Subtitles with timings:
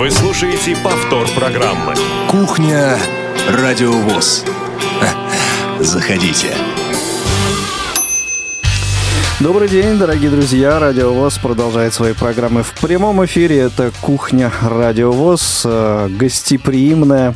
[0.00, 1.92] Вы слушаете повтор программы.
[2.26, 2.96] Кухня
[3.50, 4.46] Радиовоз.
[5.80, 6.54] Заходите.
[9.40, 10.78] Добрый день, дорогие друзья.
[10.78, 13.58] Радио ВОЗ продолжает свои программы в прямом эфире.
[13.58, 17.34] Это «Кухня Радио ВОЗ», э, гостеприимная.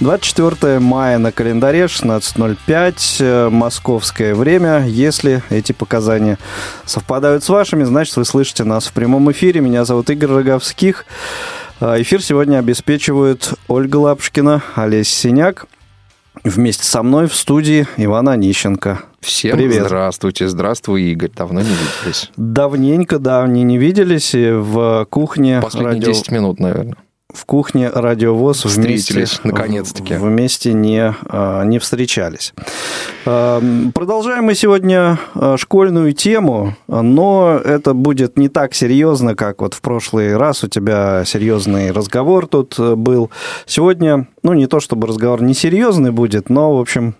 [0.00, 4.86] 24 мая на календаре, 16.05, э, московское время.
[4.86, 6.38] Если эти показания
[6.86, 9.60] совпадают с вашими, значит, вы слышите нас в прямом эфире.
[9.60, 11.04] Меня зовут Игорь Роговских.
[11.80, 15.66] А, эфир сегодня обеспечивают Ольга Лапшкина, Олесь Синяк.
[16.44, 19.00] Вместе со мной в студии Иван Онищенко.
[19.20, 19.86] Всем Привет.
[19.86, 21.30] здравствуйте, здравствуй, Игорь.
[21.34, 22.30] Давно не виделись.
[22.36, 24.34] Давненько, да, не, не виделись.
[24.34, 25.60] И в кухне...
[25.62, 26.96] Последние радио- 10 минут, наверное.
[27.36, 30.14] В кухне радиовоз Встретились, наконец-таки.
[30.14, 32.54] вместе не, а, не встречались.
[33.24, 33.62] А,
[33.94, 39.80] Продолжаем мы сегодня а, школьную тему, но это будет не так серьезно, как вот в
[39.80, 43.30] прошлый раз у тебя серьезный разговор тут э, был.
[43.66, 47.14] Сегодня, ну не то чтобы разговор не серьезный будет, но, в общем,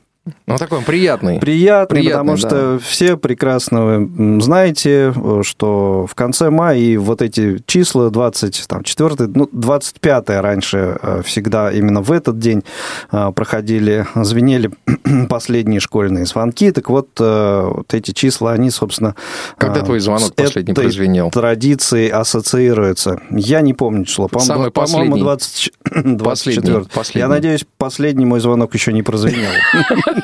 [0.46, 1.38] Ну, такой он приятный.
[1.38, 7.22] приятный, Приятный, потому что все прекрасно м, знаете, э, что в конце мая и вот
[7.22, 12.64] эти числа 24, ну, 25 раньше э, всегда именно в этот день
[13.12, 14.70] э, проходили, звенели
[15.28, 16.70] последние школьные звонки.
[16.72, 19.14] Так вот, э, вот эти числа, они, собственно...
[19.58, 21.30] Когда э, твой звонок последний прозвенел?
[21.30, 23.20] традицией ассоциируются.
[23.30, 24.28] Я не помню число.
[24.28, 25.22] По- Самый По-моему, последний.
[25.22, 25.72] 20
[26.16, 26.16] 24.
[26.16, 27.20] Последний, последний.
[27.20, 29.50] Я надеюсь, последний мой звонок еще не прозвенел.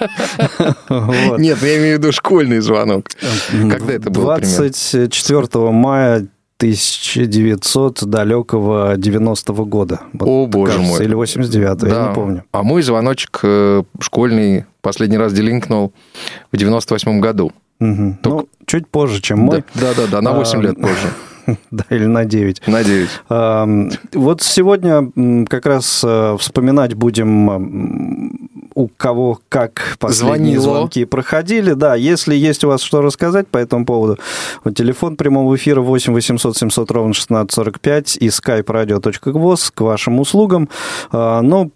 [1.38, 3.06] Нет, я имею в виду школьный звонок.
[3.50, 4.56] Когда это было примерно?
[4.58, 6.26] 24 мая
[6.58, 10.00] 1900 далекого 90-го года.
[10.12, 11.04] Вот, О, боже кажется, мой.
[11.04, 12.44] Или 89-го, я не помню.
[12.52, 15.92] А мой звоночек э, школьный последний раз делинкнул
[16.52, 17.52] в 98 году.
[17.80, 19.64] Ну, чуть позже, чем мой.
[19.74, 21.08] Да-да-да, на 8 А, лет позже.
[21.72, 22.68] Да, или на 9.
[22.68, 23.08] На 9.
[23.28, 25.10] Ам, Вот сегодня
[25.48, 28.41] как раз э, вспоминать будем,
[28.82, 30.78] у кого как последние Звонило.
[30.78, 31.74] звонки проходили.
[31.74, 34.18] Да, если есть у вас что рассказать по этому поводу,
[34.64, 40.68] вот телефон прямого эфира 8 800 700 ровно 1645 и skype radio.gvoz к вашим услугам.
[41.12, 41.70] А, Ну,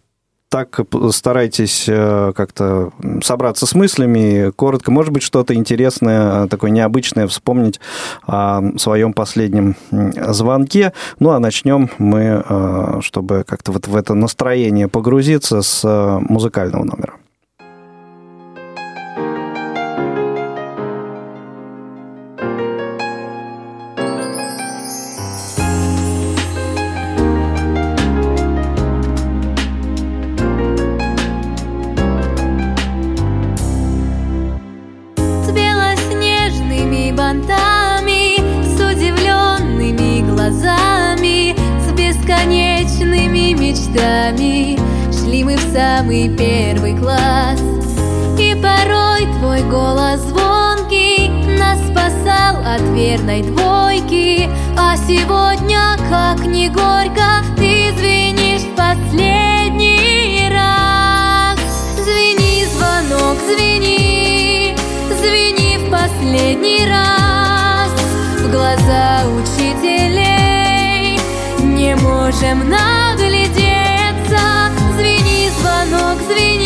[0.56, 0.81] так
[1.12, 2.91] старайтесь э, как-то
[3.22, 7.78] собраться с мыслями, коротко, может быть, что-то интересное, э, такое необычное вспомнить
[8.27, 10.94] о своем последнем звонке.
[11.19, 15.84] Ну, а начнем мы, э, чтобы как-то вот в это настроение погрузиться с
[16.21, 17.25] музыкального номера.
[66.36, 67.91] Последний раз
[68.42, 71.19] В глаза учителей.
[71.62, 74.41] Не можем наглядеться.
[74.98, 76.66] Звени, звонок, звени,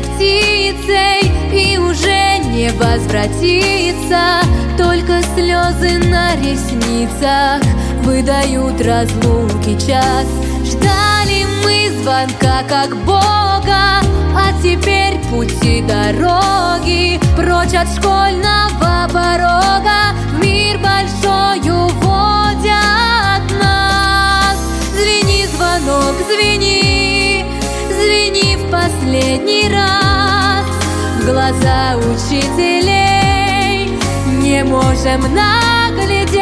[0.00, 4.40] птицей И уже не возвратится.
[4.76, 7.62] Только слезы на ресницах
[8.02, 10.26] Выдают разлуки час.
[10.64, 14.00] Ждали мы звонка как Бога
[14.34, 20.14] А теперь пути дороги Прочь от школьного порога.
[20.32, 24.56] В мир большой уводят нас.
[24.94, 26.89] Звени, звонок, звени,
[28.82, 30.66] последний раз.
[31.18, 33.90] В глаза учителей
[34.42, 36.40] не можем наглядеться.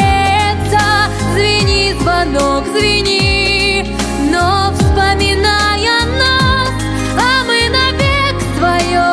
[1.34, 3.86] Звени, звонок, звени,
[4.30, 6.68] но вспоминая нас
[7.16, 9.10] А мы навек свое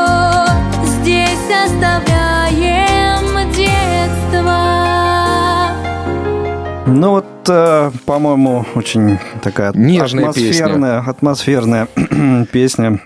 [1.00, 4.62] здесь оставляем детство.
[6.86, 11.88] Ну вот, э, по-моему, очень такая Нежная атмосферная, атмосферная
[12.52, 13.00] песня.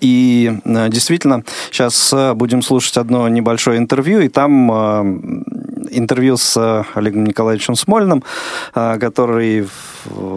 [0.00, 5.02] И э, действительно, сейчас будем слушать одно небольшое интервью, и там э,
[5.90, 8.22] интервью с Олегом Николаевичем Смольным,
[8.74, 9.66] который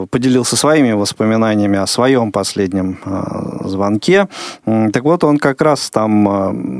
[0.10, 3.00] поделился своими воспоминаниями о своем последнем
[3.66, 4.30] звонке.
[4.66, 6.72] Так вот, он как раз там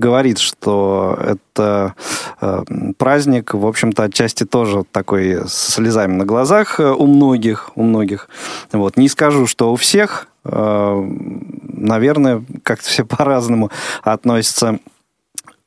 [0.00, 1.94] говорит, что это
[2.40, 2.64] э,
[2.96, 8.28] праздник, в общем-то, отчасти тоже такой с слезами на глазах у многих, у многих.
[8.72, 8.96] Вот.
[8.96, 13.70] Не скажу, что у всех, э, наверное, как-то все по-разному
[14.02, 14.78] относятся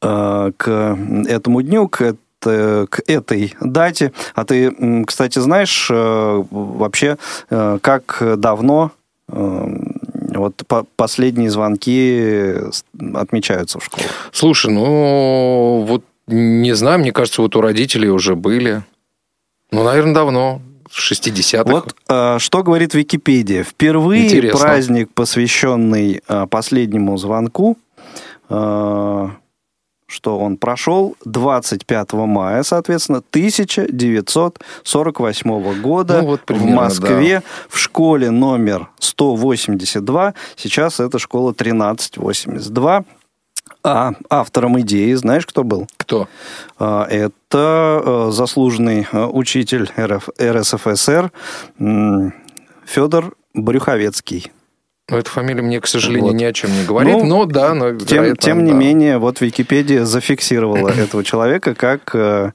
[0.01, 0.97] э, к
[1.27, 2.15] этому дню, к
[2.45, 4.11] к этой дате.
[4.35, 7.17] А ты, кстати, знаешь вообще,
[7.49, 8.91] как давно
[9.27, 12.55] вот по последние звонки
[13.13, 14.07] отмечаются в школе.
[14.33, 18.83] Слушай, ну вот не знаю, мне кажется, вот у родителей уже были.
[19.71, 20.61] Ну, наверное, давно.
[20.93, 21.71] В 60-х.
[21.71, 23.63] Вот э, что говорит Википедия.
[23.63, 24.59] Впервые Интересно.
[24.59, 27.79] праздник, посвященный э, последнему звонку,
[28.49, 29.29] э,
[30.05, 37.43] что он прошел 25 мая, соответственно, 1948 года ну, вот примерно, в Москве да.
[37.69, 40.35] в школе номер 182.
[40.55, 43.03] Сейчас это школа 1382.
[43.83, 45.87] А автором идеи, знаешь, кто был?
[45.97, 46.29] Кто?
[46.79, 51.31] А, это э, заслуженный э, учитель РФ, РСФСР
[52.85, 54.51] Федор Брюховецкий.
[55.09, 56.35] Ну, эта фамилия мне, к сожалению, вот.
[56.35, 58.77] ни о чем не говорит, ну, но да, но тем, тем не да.
[58.77, 62.51] менее, вот Википедия зафиксировала этого человека как э,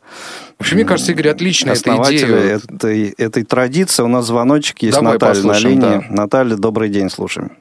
[0.58, 2.56] Вообще, мне кажется, Игорь, отличная эта идея.
[2.56, 4.02] Этой, этой традиции.
[4.02, 5.80] У нас звоночек есть Давай Наталья на линии.
[5.80, 6.04] Да.
[6.08, 7.52] Наталья, добрый день, слушаем.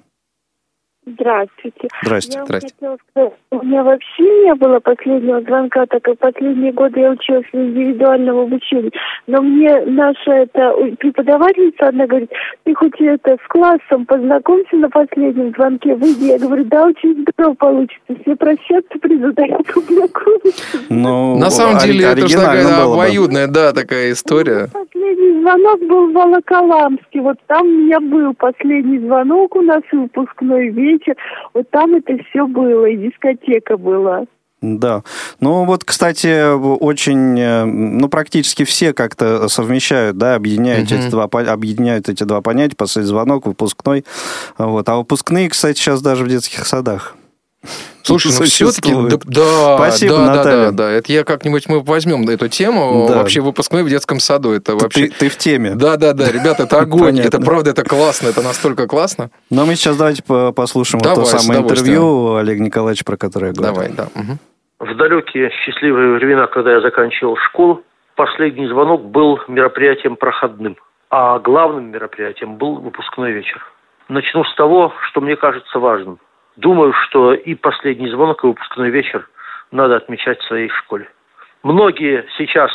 [1.07, 1.87] Здравствуйте.
[2.03, 2.37] Здравствуйте.
[2.37, 2.75] Я Здравствуйте.
[2.75, 7.45] хотела сказать, у меня вообще не было последнего звонка, так как последние годы я училась
[7.51, 8.91] в индивидуальном обучении.
[9.25, 12.29] Но мне наша эта преподавательница, одна говорит,
[12.63, 16.25] ты хоть это с классом познакомься на последнем звонке, выйди.
[16.25, 18.15] Я говорю, да, очень здорово получится.
[18.21, 19.57] Все прощаться придут, а я
[20.89, 24.67] Ну, на самом деле, это же такая обоюдная, да, такая история.
[24.73, 27.21] Ну, последний звонок был в Волоколамске.
[27.21, 31.15] Вот там у меня был последний звонок у нас, выпускной вечер.
[31.53, 34.25] Вот там это все было, и дискотека была.
[34.61, 35.03] Да.
[35.39, 40.99] Ну вот, кстати, очень, э, ну практически все как-то совмещают, да, объединяют, угу.
[40.99, 44.03] эти, два, объединяют эти два понятия, последний звонок, выпускной.
[44.57, 44.89] Вот.
[44.89, 47.15] А выпускные, кстати, сейчас даже в детских садах.
[48.03, 50.43] Слушай, ну все-таки, да, да, Спасибо, да, Наталья.
[50.43, 53.17] да, да, да, это я как-нибудь мы возьмем эту тему, да.
[53.17, 55.07] вообще выпускной в детском саду, это вообще...
[55.07, 55.75] Ты, ты в теме.
[55.75, 59.29] Да, да, да, ребята, это огонь, это правда, это классно, это настолько классно.
[59.49, 63.53] Но мы сейчас давайте послушаем Давай, вот то самое интервью Олега Николаевича, про которое я
[63.53, 63.75] говорил.
[63.75, 64.07] Давай, да.
[64.15, 64.37] Угу.
[64.79, 67.83] В далекие счастливые времена, когда я заканчивал школу,
[68.15, 70.77] последний звонок был мероприятием проходным,
[71.09, 73.65] а главным мероприятием был выпускной вечер.
[74.07, 76.19] Начну с того, что мне кажется важным.
[76.57, 79.29] Думаю, что и последний звонок, и выпускной вечер
[79.71, 81.07] надо отмечать в своей школе.
[81.61, 82.71] Многие сейчас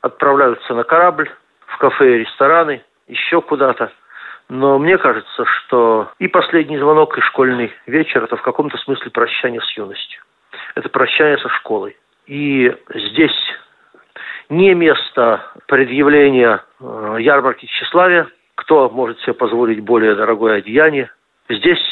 [0.00, 1.28] отправляются на корабль,
[1.66, 3.90] в кафе и рестораны, еще куда-то.
[4.48, 9.60] Но мне кажется, что и последний звонок, и школьный вечер– это в каком-то смысле прощание
[9.60, 10.22] с юностью.
[10.76, 11.96] Это прощание со школой.
[12.26, 13.54] И здесь
[14.48, 21.10] не место предъявления э, ярмарки тщеславия, кто может себе позволить более дорогое одеяние.
[21.48, 21.82] Здесь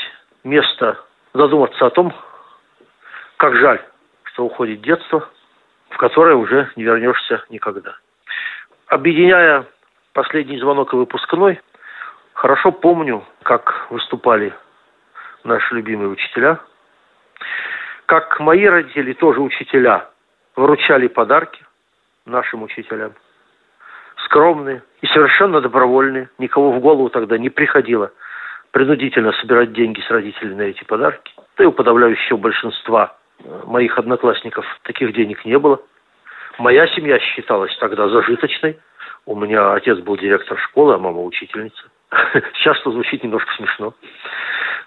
[0.44, 0.98] место
[1.34, 2.14] задуматься о том,
[3.36, 3.84] как жаль,
[4.24, 5.28] что уходит детство,
[5.90, 7.96] в которое уже не вернешься никогда.
[8.86, 9.66] Объединяя
[10.12, 11.60] последний звонок и выпускной,
[12.32, 14.54] хорошо помню, как выступали
[15.42, 16.60] наши любимые учителя,
[18.06, 20.08] как мои родители, тоже учителя,
[20.56, 21.64] вручали подарки
[22.26, 23.12] нашим учителям.
[24.24, 26.30] Скромные и совершенно добровольные.
[26.38, 28.12] Никого в голову тогда не приходило–
[28.74, 31.32] принудительно собирать деньги с родителей на эти подарки.
[31.56, 35.80] Да и у подавляющего большинства э, моих одноклассников таких денег не было.
[36.58, 38.80] Моя семья считалась тогда зажиточной.
[39.26, 41.84] У меня отец был директор школы, а мама учительница.
[42.54, 43.94] Сейчас это звучит немножко смешно.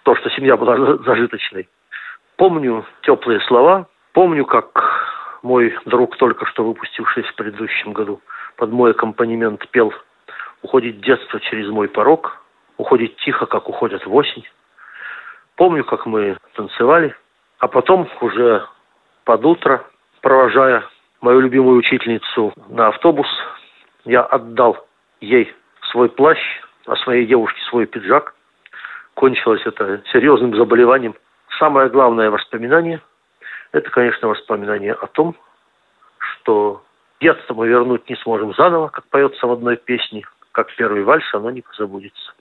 [0.03, 1.69] То, что семья была зажиточной.
[2.35, 3.87] Помню теплые слова.
[4.11, 8.19] Помню, как мой друг, только что выпустившийся в предыдущем году,
[8.57, 9.93] под мой аккомпанемент пел
[10.61, 12.41] «Уходит детство через мой порог»,
[12.77, 14.45] уходит тихо, как уходят в осень.
[15.55, 17.15] Помню, как мы танцевали,
[17.59, 18.65] а потом уже
[19.25, 19.83] под утро,
[20.21, 20.83] провожая
[21.21, 23.27] мою любимую учительницу на автобус,
[24.05, 24.87] я отдал
[25.19, 25.53] ей
[25.91, 26.39] свой плащ,
[26.85, 28.35] а своей девушке свой пиджак.
[29.15, 31.15] Кончилось это серьезным заболеванием.
[31.57, 33.01] Самое главное воспоминание–
[33.71, 35.35] это, конечно, воспоминание о том,
[36.19, 36.83] что
[37.19, 41.49] детство мы вернуть не сможем заново, как поется в одной песне, как первый вальс, оно
[41.49, 42.33] не позабудется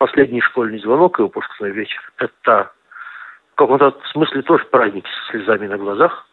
[0.00, 2.72] последний школьный звонок и выпускной вечер– это
[3.52, 6.26] в каком-то смысле тоже праздник со слезами на глазах,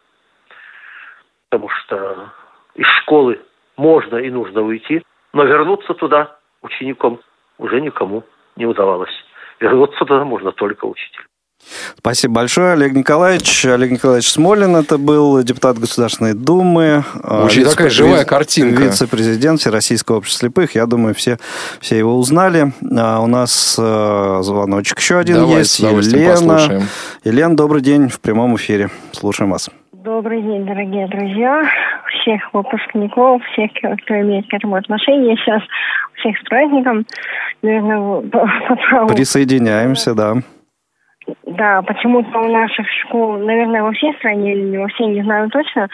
[1.50, 2.32] потому что
[2.74, 3.38] из школы
[3.76, 7.20] можно и нужно уйти, но вернуться туда учеником
[7.58, 8.24] уже никому
[8.56, 9.12] не удавалось.
[9.60, 11.26] Вернуться туда можно только учитель.
[11.98, 13.66] Спасибо большое, Олег Николаевич.
[13.66, 17.04] Олег Николаевич Смолин это был депутат Государственной Думы.
[17.22, 18.82] Очень вице- такая живая картинка.
[18.82, 20.74] Вице-президент Всероссийского общества слепых.
[20.74, 21.38] Я думаю, все,
[21.80, 22.72] все его узнали.
[22.96, 25.78] А у нас э, звоночек еще один Давай, есть.
[25.80, 26.30] Елена.
[26.30, 26.82] Послушаем.
[27.24, 28.90] Елена, добрый день в прямом эфире.
[29.12, 29.68] Слушаем вас.
[29.92, 31.64] Добрый день, дорогие друзья,
[32.22, 35.36] всех выпускников, всех, кто имеет к этому отношение.
[35.36, 35.60] Сейчас
[36.20, 37.04] всех с праздником.
[37.62, 39.08] Наверное, по, по праву.
[39.08, 40.36] Присоединяемся, да.
[41.46, 45.50] Да, почему-то у наших школ, наверное, во всей стране или не во всей, не знаю
[45.50, 45.88] точно,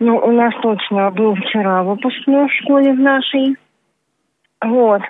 [0.00, 3.56] но у нас точно был вчера выпускной в школе в нашей.
[4.62, 5.02] Вот.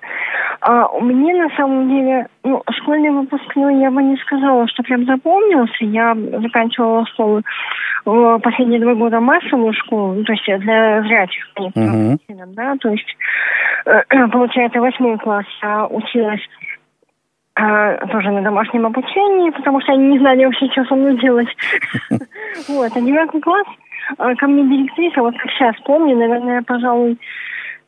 [0.60, 5.84] А мне на самом деле, ну, школьный выпускной я бы не сказала, что прям запомнился.
[5.84, 7.42] Я заканчивала школу
[8.04, 12.18] в последние два года массовую школу, ну, то есть для зрячих, uh-huh.
[12.48, 13.16] да, то есть,
[13.86, 14.02] э,
[14.32, 16.42] получается, восьмой класс я училась
[17.54, 21.48] тоже на домашнем обучении, потому что они не знали вообще, что со мной делать.
[22.68, 23.66] Вот, а девятый класс
[24.18, 27.18] а, ко мне директриса, вот как сейчас помню, наверное, пожалуй,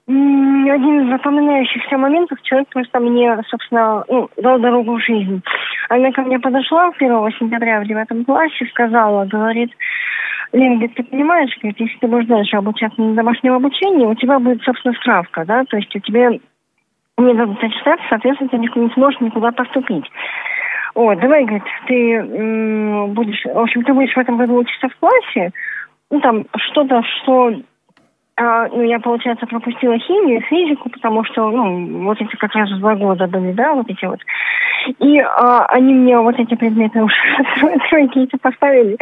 [0.09, 5.43] один из запоминающихся моментов человек просто мне, собственно, ну, дал дорогу в жизнь.
[5.89, 9.73] Она ко мне подошла 1 сентября в девятом классе, сказала, говорит,
[10.53, 14.39] Лен, говорит, ты понимаешь, говорит, если ты будешь дальше обучаться на домашнем обучении, у тебя
[14.39, 16.31] будет, собственно, справка, да, то есть у тебя
[17.19, 20.05] не аттестацию, соответственно, ты не сможешь никуда поступить.
[20.95, 24.97] Вот, давай, говорит, ты м- будешь, в общем, ты будешь в этом году учиться в
[24.97, 25.53] классе,
[26.11, 27.53] ну, там, что-то, что,
[28.37, 32.95] а, ну, я, получается, пропустила химию, физику, потому что, ну, вот эти как раз два
[32.95, 34.21] года были, да, вот эти вот.
[35.01, 37.15] И а, они мне вот эти предметы уже
[37.91, 38.97] тройки эти поставили.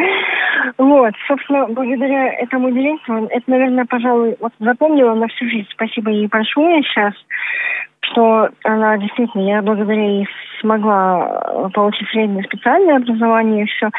[0.79, 5.69] Вот, собственно, благодаря этому директору, это, наверное, пожалуй, вот запомнила на всю жизнь.
[5.71, 7.15] Спасибо ей большое сейчас
[8.11, 10.29] что она действительно, я благодаря ей
[10.61, 13.91] смогла э, получить среднее специальное образование и все.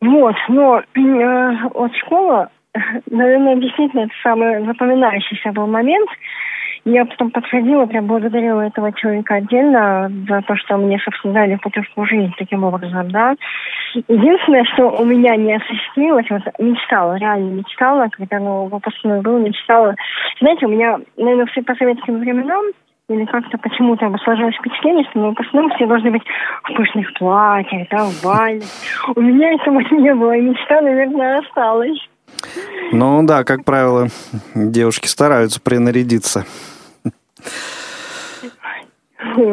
[0.00, 2.50] Вот, но э, вот школа,
[3.10, 6.08] наверное, действительно это самый запоминающийся был момент.
[6.86, 12.02] Я потом подходила, прям благодарила этого человека отдельно за то, что мне, собственно, дали путевку
[12.02, 13.34] в жизнь таким образом, да.
[14.08, 19.94] Единственное, что у меня не осуществилось, вот мечтала, реально мечтала, когда ну, выпускной был, мечтала.
[20.40, 22.64] Знаете, у меня, наверное, все по советским временам
[23.10, 26.22] или как-то почему-то сложилось впечатление, что выпускном все должны быть
[26.62, 28.68] в пышных платьях, да, в бальных.
[29.16, 31.98] У меня этого не было, и мечта, наверное, осталась.
[32.92, 34.06] Ну да, как правило,
[34.54, 36.46] девушки стараются принарядиться.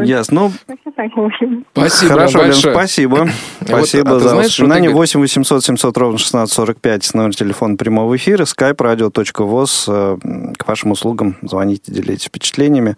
[0.02, 0.42] Ясно.
[0.42, 0.52] Ну,
[0.92, 3.30] спасибо Хорошо, Лен, спасибо.
[3.62, 4.90] Спасибо вот, а за знаешь, воспоминания.
[4.90, 9.86] 8 800 700 ровно 1645 номер телефона прямого эфира, skype radio.voz.
[9.88, 12.96] Э, к вашим услугам звоните, делитесь впечатлениями.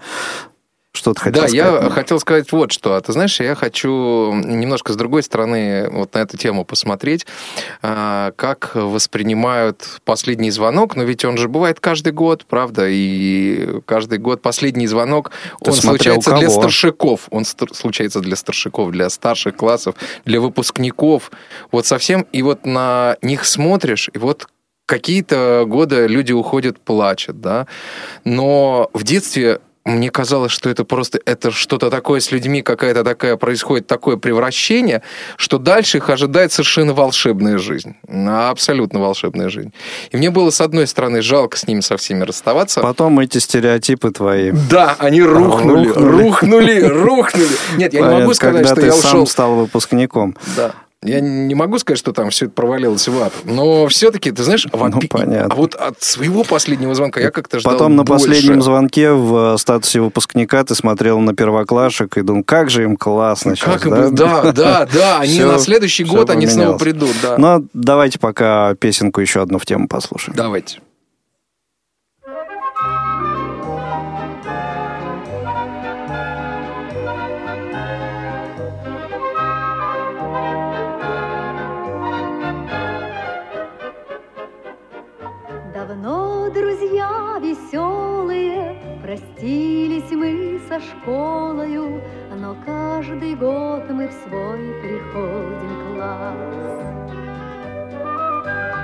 [0.99, 1.79] Что ты хотел да, сказать?
[1.79, 2.95] Да, я хотел сказать вот что.
[2.95, 7.25] А ты знаешь, я хочу немножко с другой стороны вот на эту тему посмотреть,
[7.81, 10.97] а, как воспринимают последний звонок.
[10.97, 12.87] Но ведь он же бывает каждый год, правда?
[12.89, 15.31] И каждый год последний звонок,
[15.63, 17.27] ты он случается для старшиков.
[17.29, 21.31] Он случается для старшиков, для старших классов, для выпускников.
[21.71, 22.27] Вот совсем.
[22.33, 24.49] И вот на них смотришь, и вот
[24.85, 27.67] какие-то годы люди уходят, плачут, да.
[28.25, 33.35] Но в детстве мне казалось, что это просто это что-то такое с людьми, какая-то такая
[33.35, 35.01] происходит такое превращение,
[35.35, 37.95] что дальше их ожидает совершенно волшебная жизнь.
[38.07, 39.73] Абсолютно волшебная жизнь.
[40.11, 42.81] И мне было, с одной стороны, жалко с ними со всеми расставаться.
[42.81, 44.51] Потом эти стереотипы твои.
[44.69, 47.47] Да, они рухнули, рухнули, рухнули.
[47.77, 49.01] Нет, я не могу сказать, что я ушел...
[49.01, 50.35] Когда ты сам стал выпускником.
[50.55, 50.73] Да.
[51.01, 54.67] Я не могу сказать, что там все это провалилось в ад, но все-таки, ты знаешь,
[54.69, 55.53] ну, от, понятно.
[55.53, 58.25] а вот от своего последнего звонка я как-то ждал Потом на больше.
[58.25, 63.55] последнем звонке в статусе выпускника ты смотрел на первоклашек и думал, как же им классно
[63.55, 64.09] как сейчас, да?
[64.09, 67.37] Да, да, да, они на следующий год, они снова придут, да.
[67.37, 70.35] Но давайте пока песенку еще одну в тему послушаем.
[70.35, 70.79] Давайте.
[89.39, 92.01] Простились мы со школою,
[92.35, 96.35] Но каждый год мы в свой приходим класс.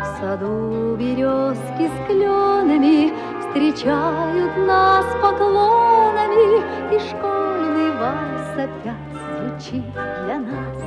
[0.01, 6.63] В саду березки с кленами Встречают нас поклонами,
[6.95, 10.77] И школьный вальс опять звучит для нас.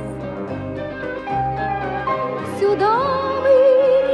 [2.59, 2.97] Сюда
[3.43, 3.53] мы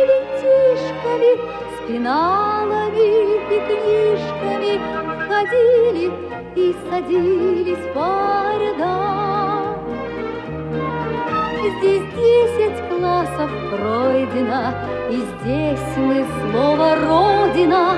[0.04, 1.32] ребятишками
[1.72, 2.76] с пеналами
[3.66, 5.05] книжками
[5.46, 6.12] ходили
[6.56, 9.78] и садились по рядам.
[11.78, 14.74] Здесь десять классов пройдено,
[15.10, 17.96] и здесь мы слово «Родина»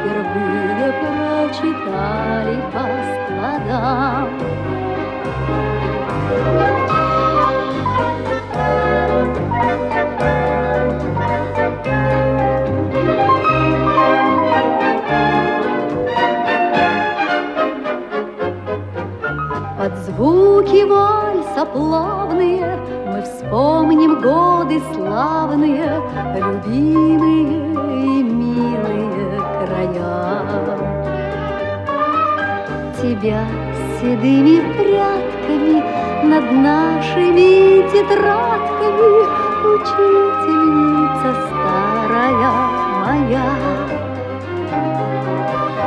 [0.00, 4.79] впервые прочитали по складам.
[21.60, 26.00] Вальса плавные Мы вспомним годы славные,
[26.36, 27.72] Любимые
[28.04, 30.78] и милые края.
[33.00, 33.44] Тебя
[34.00, 35.82] седыми прядками
[36.24, 39.12] Над нашими тетрадками
[39.74, 42.52] Учительница старая
[43.04, 43.48] моя.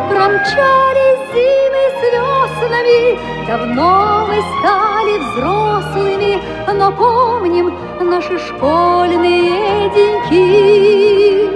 [0.10, 3.03] Промчались зимы с веснами,
[3.48, 6.41] Давно мы стали взрослыми,
[6.74, 11.50] Но помним наши школьные деньки.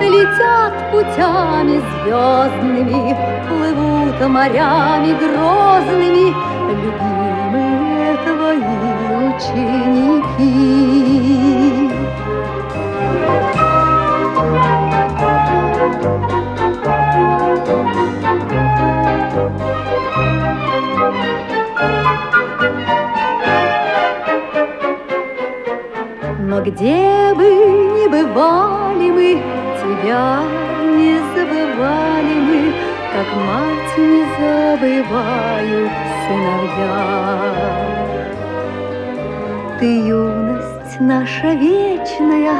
[0.00, 3.16] Летят путями звездными,
[3.48, 6.34] Плывут морями грозными,
[6.68, 8.78] Любимые твои
[9.28, 10.58] ученики.
[26.58, 29.40] Но где бы ни бывали мы,
[29.78, 30.42] Тебя
[30.96, 32.60] не забывали мы,
[33.14, 35.92] Как мать не забывают
[36.26, 36.94] сыновья.
[39.78, 42.56] Ты юность наша вечная,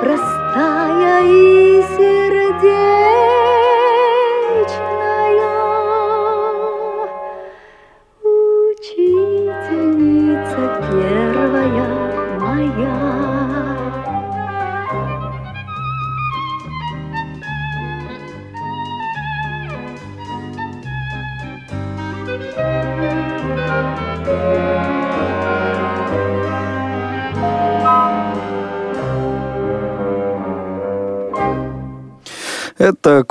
[0.00, 3.43] Простая и сердечная,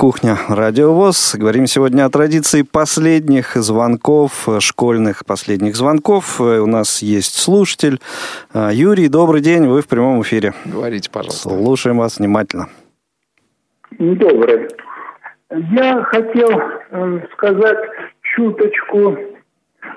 [0.04, 1.34] «Кухня Радиовоз».
[1.34, 6.42] Говорим сегодня о традиции последних звонков, школьных последних звонков.
[6.42, 7.98] У нас есть слушатель.
[8.54, 10.52] Юрий, добрый день, вы в прямом эфире.
[10.66, 11.48] Говорите, пожалуйста.
[11.48, 12.68] Слушаем вас внимательно.
[13.98, 14.68] Добрый.
[15.72, 17.88] Я хотел э, сказать
[18.20, 19.33] чуточку э,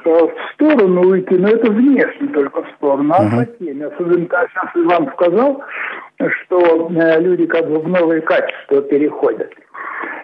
[0.04, 3.88] в сторону уйти, но это внешне только в сторону, а по теме.
[3.88, 5.64] Особенно, сейчас Иван сказал,
[6.18, 9.54] что э, люди как бы в новые качества переходят.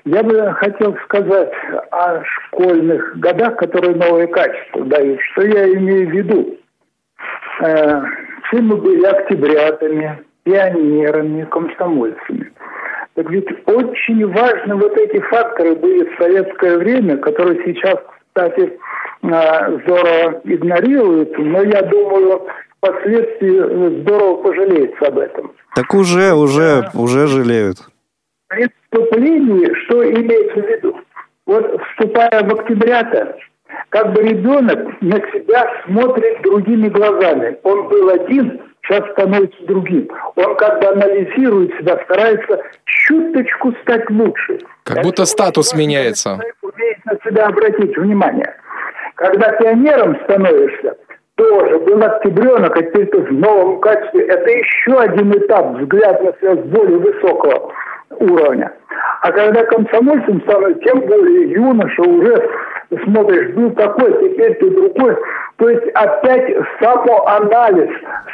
[0.05, 1.51] Я бы хотел сказать
[1.91, 5.19] о школьных годах, которые новые качества дают.
[5.31, 6.57] Что я имею в виду?
[7.61, 8.01] Э,
[8.47, 12.51] все мы были октябрятами, пионерами, комсомольцами.
[13.15, 17.97] Так ведь очень важны вот эти факторы были в советское время, которые сейчас,
[18.27, 18.77] кстати, э,
[19.23, 22.45] здорово игнорируются, но я думаю,
[22.77, 25.51] впоследствии здорово пожалеются об этом.
[25.75, 27.77] Так уже, уже, уже жалеют.
[28.49, 30.99] При вступлении, что имеется в виду?
[31.45, 33.37] Вот вступая в октябрята,
[33.89, 37.57] как бы ребенок на себя смотрит другими глазами.
[37.63, 40.09] Он был один, сейчас становится другим.
[40.35, 44.59] Он как бы анализирует себя, старается чуточку стать лучше.
[44.83, 46.39] Как будто статус меняется.
[46.61, 48.55] Умеет на себя обратить внимание.
[49.15, 50.97] Когда пионером становишься,
[51.35, 54.25] тоже был октябренок, а теперь ты в новом качестве.
[54.27, 57.71] Это еще один этап взгляд на себя с более высокого
[58.19, 58.71] уровня.
[59.21, 62.49] А когда комсомольцем становится, тем более юноша уже
[63.03, 65.17] смотришь, был такой, теперь ты другой.
[65.63, 67.89] То есть опять самоанализ,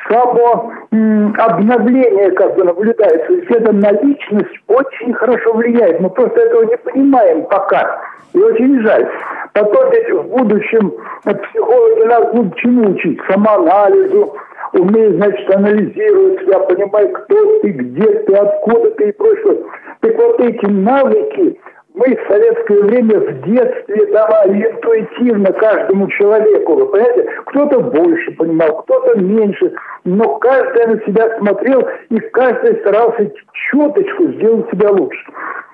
[0.10, 3.28] самообновление как бы наблюдается.
[3.28, 6.00] То есть это на личность очень хорошо влияет.
[6.00, 8.02] Мы просто этого не понимаем пока.
[8.34, 9.08] И очень жаль.
[9.54, 13.22] Потом ведь в будущем психологи нас будут чему учить?
[13.30, 14.36] Самоанализу,
[14.74, 19.58] умеет, значит, анализировать себя, понимать, кто ты, где ты, откуда ты и прочее.
[20.00, 21.60] Так вот эти навыки
[22.00, 26.76] мы в советское время в детстве давали интуитивно каждому человеку.
[26.76, 27.30] Вы понимаете?
[27.48, 29.74] Кто-то больше понимал, кто-то меньше.
[30.06, 35.26] Но каждый на себя смотрел, и каждый старался чуточку сделать себя лучше.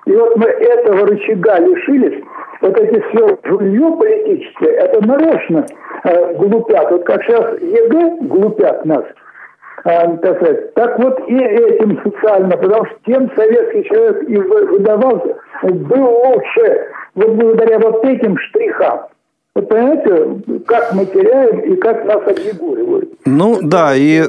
[0.06, 2.24] И вот мы этого рычага лишились.
[2.60, 5.64] Вот эти все жулье политическое, это нарочно
[6.04, 6.90] э, глупят.
[6.90, 9.04] Вот как сейчас ЕГЭ глупят нас–
[9.86, 10.74] так сказать.
[10.74, 15.36] Так вот и этим социально, потому что тем советский человек и выдавался.
[15.62, 19.06] был лучше вот благодаря вот этим штрихам.
[19.54, 23.10] Вы понимаете, как мы теряем и как нас объегоривают.
[23.24, 24.22] Ну да, и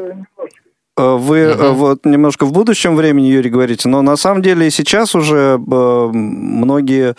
[0.98, 1.74] вы угу.
[1.74, 7.16] вот немножко в будущем времени, Юрий, говорите, но на самом деле сейчас уже э, многие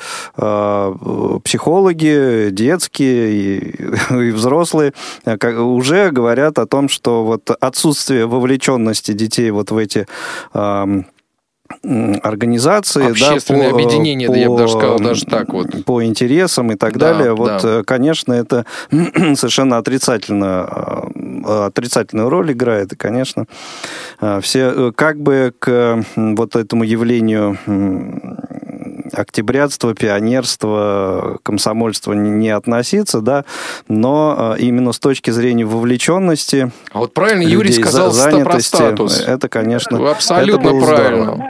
[1.45, 3.75] психологи, детские и,
[4.11, 4.93] и взрослые,
[5.25, 10.07] уже говорят о том, что вот отсутствие вовлеченности детей вот в эти
[11.83, 15.85] организации, Общественные да, по, да, я бы даже сказал, даже так вот.
[15.85, 17.35] По интересам и так да, далее.
[17.35, 17.81] Вот, да.
[17.81, 23.46] Э, конечно, это совершенно отрицательно, э, отрицательную роль играет, и, конечно,
[24.20, 27.59] э, все как бы к вот этому явлению
[29.18, 33.44] октябрятства, пионерства, комсомольства не относиться, да,
[33.88, 36.70] но именно с точки зрения вовлеченности.
[36.92, 39.24] А вот правильно Юрий сказал занятости, про статус.
[39.26, 41.24] Это, конечно, абсолютно это правильно.
[41.24, 41.48] Здорово.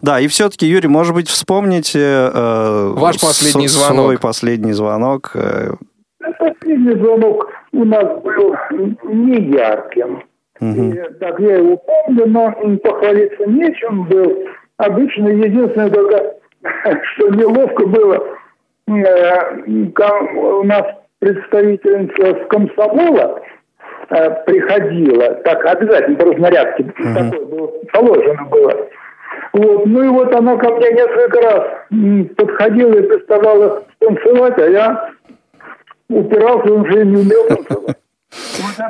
[0.00, 4.04] Да, и все-таки, Юрий, может быть, вспомните э, Ваш последний с, звонок.
[4.04, 5.32] Свой последний звонок.
[5.34, 5.74] Э.
[6.38, 8.54] Последний звонок у нас был
[9.04, 10.22] не ярким.
[10.60, 10.92] Угу.
[10.92, 14.44] И, так я его помню, но похвалиться нечем был.
[14.76, 16.34] Обычно единственное только,
[17.14, 18.24] что неловко было,
[18.88, 20.84] э, у нас
[21.18, 23.40] представительница с комсомола
[24.10, 27.14] э, приходила, так обязательно по разнарядке, Мгм.
[27.30, 28.88] такое было, положено было.
[29.52, 31.64] Вот, ну и вот она ко мне несколько раз
[32.36, 35.10] подходила и представляла танцевать, а я
[36.08, 37.96] упирался, он же не умел танцевать.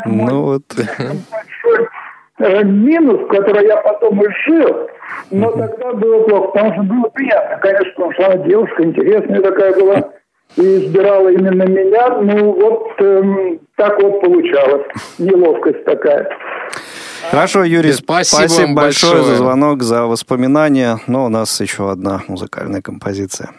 [0.04, 1.88] Вот Ну вот, большой
[2.38, 4.88] минус, который я потом решил,
[5.30, 9.74] но тогда было плохо, потому что было приятно, конечно, потому что она девушка интересная такая
[9.74, 10.10] была,
[10.56, 14.86] и избирала именно меня, ну вот эм, так вот получалось,
[15.18, 16.28] неловкость такая.
[17.30, 19.22] Хорошо, Юрий, Спасибо вам большое большое.
[19.24, 20.98] за звонок, за воспоминания.
[21.06, 23.50] Но у нас еще одна музыкальная композиция.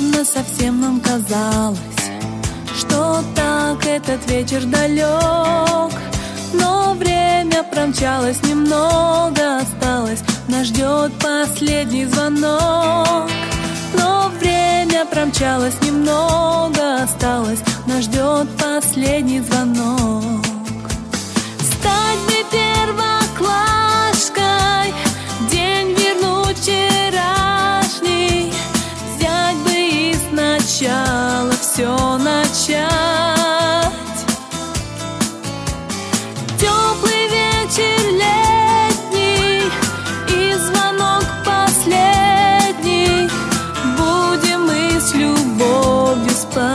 [0.00, 1.78] Недавно совсем нам казалось,
[2.74, 5.92] что так этот вечер далек,
[6.54, 13.28] но время промчалось, немного осталось, нас ждет последний звонок.
[13.94, 20.42] Но время промчалось, немного осталось, нас ждет последний звонок.
[21.58, 23.89] Стать бы первоклашкой,
[30.80, 32.88] сначала все начать.
[36.58, 39.70] Теплый вечер летний
[40.28, 43.28] и звонок последний
[43.98, 46.70] будем мы с любовью вспоминать.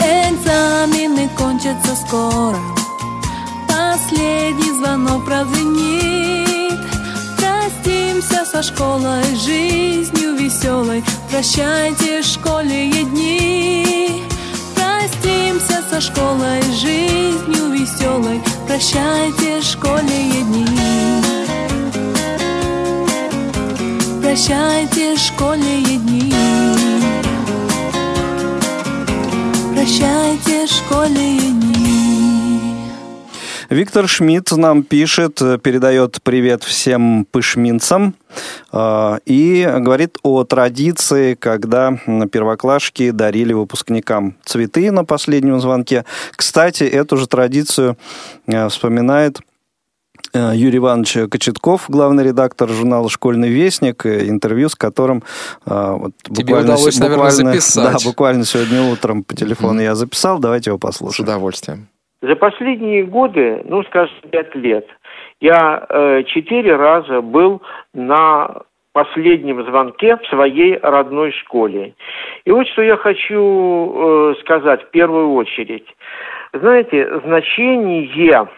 [0.00, 2.58] Экзамены кончатся скоро,
[3.68, 6.09] последний звонок прозвенит.
[8.60, 14.22] Со школой, жизнью веселой, прощайте школьные дни.
[14.74, 20.66] Простимся со школой, жизнью веселой, прощайте школьные дни.
[24.20, 26.34] Прощайте школьные дни.
[29.74, 31.69] Прощайте школьные дни.
[33.70, 38.16] Виктор Шмидт нам пишет, э, передает привет всем пышминцам
[38.72, 41.92] э, и говорит о традиции, когда
[42.32, 46.04] первоклашки дарили выпускникам цветы на последнем звонке.
[46.32, 47.96] Кстати, эту же традицию
[48.48, 49.38] э, вспоминает
[50.34, 55.22] Юрий Иванович Кочетков, главный редактор журнала «Школьный вестник», интервью с которым
[55.64, 57.92] вот Тебе удалось, с- наверное, буквально- записать.
[57.92, 59.82] Да, буквально сегодня утром по телефону Мгм.
[59.82, 60.38] я записал.
[60.38, 61.28] Давайте его С послушаем.
[61.28, 61.88] удовольствием.
[62.22, 64.86] За последние годы, ну, скажем, пять лет,
[65.40, 67.62] я э, четыре раза был
[67.94, 71.94] на последнем звонке в своей родной школе.
[72.44, 75.86] И вот что я хочу э, сказать в первую очередь.
[76.52, 78.48] Знаете, значение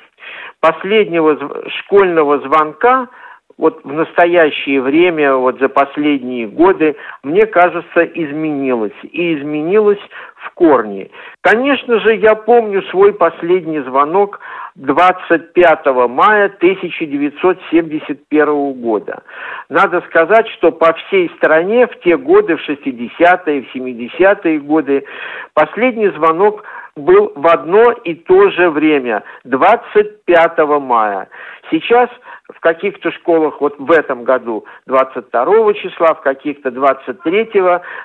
[0.60, 3.08] последнего зв- школьного звонка
[3.58, 8.92] вот в настоящее время, вот за последние годы, мне кажется, изменилось.
[9.02, 10.00] И изменилось
[10.42, 11.10] в корне.
[11.40, 14.40] Конечно же, я помню свой последний звонок
[14.76, 19.22] 25 мая 1971 года.
[19.68, 25.04] Надо сказать, что по всей стране в те годы, в 60-е, в 70-е годы,
[25.54, 26.64] последний звонок
[26.96, 31.28] был в одно и то же время, 25 мая.
[31.70, 32.10] Сейчас
[32.54, 37.50] в каких-то школах вот в этом году 22 числа, в каких-то 23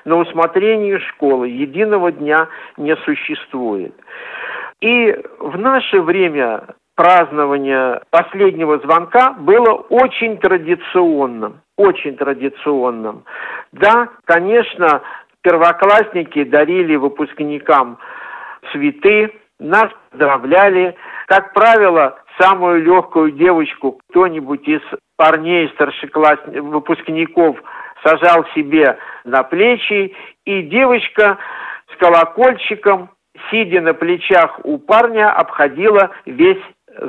[0.04, 3.94] на усмотрение школы единого дня не существует.
[4.80, 13.24] И в наше время празднование последнего звонка было очень традиционным, очень традиционным.
[13.72, 15.02] Да, конечно,
[15.42, 17.98] первоклассники дарили выпускникам
[18.72, 20.96] цветы, нас поздравляли.
[21.26, 24.80] Как правило, самую легкую девочку кто-нибудь из
[25.16, 27.56] парней, старшеклассников, выпускников
[28.04, 31.38] сажал себе на плечи, и девочка
[31.92, 33.10] с колокольчиком,
[33.50, 36.62] сидя на плечах у парня, обходила весь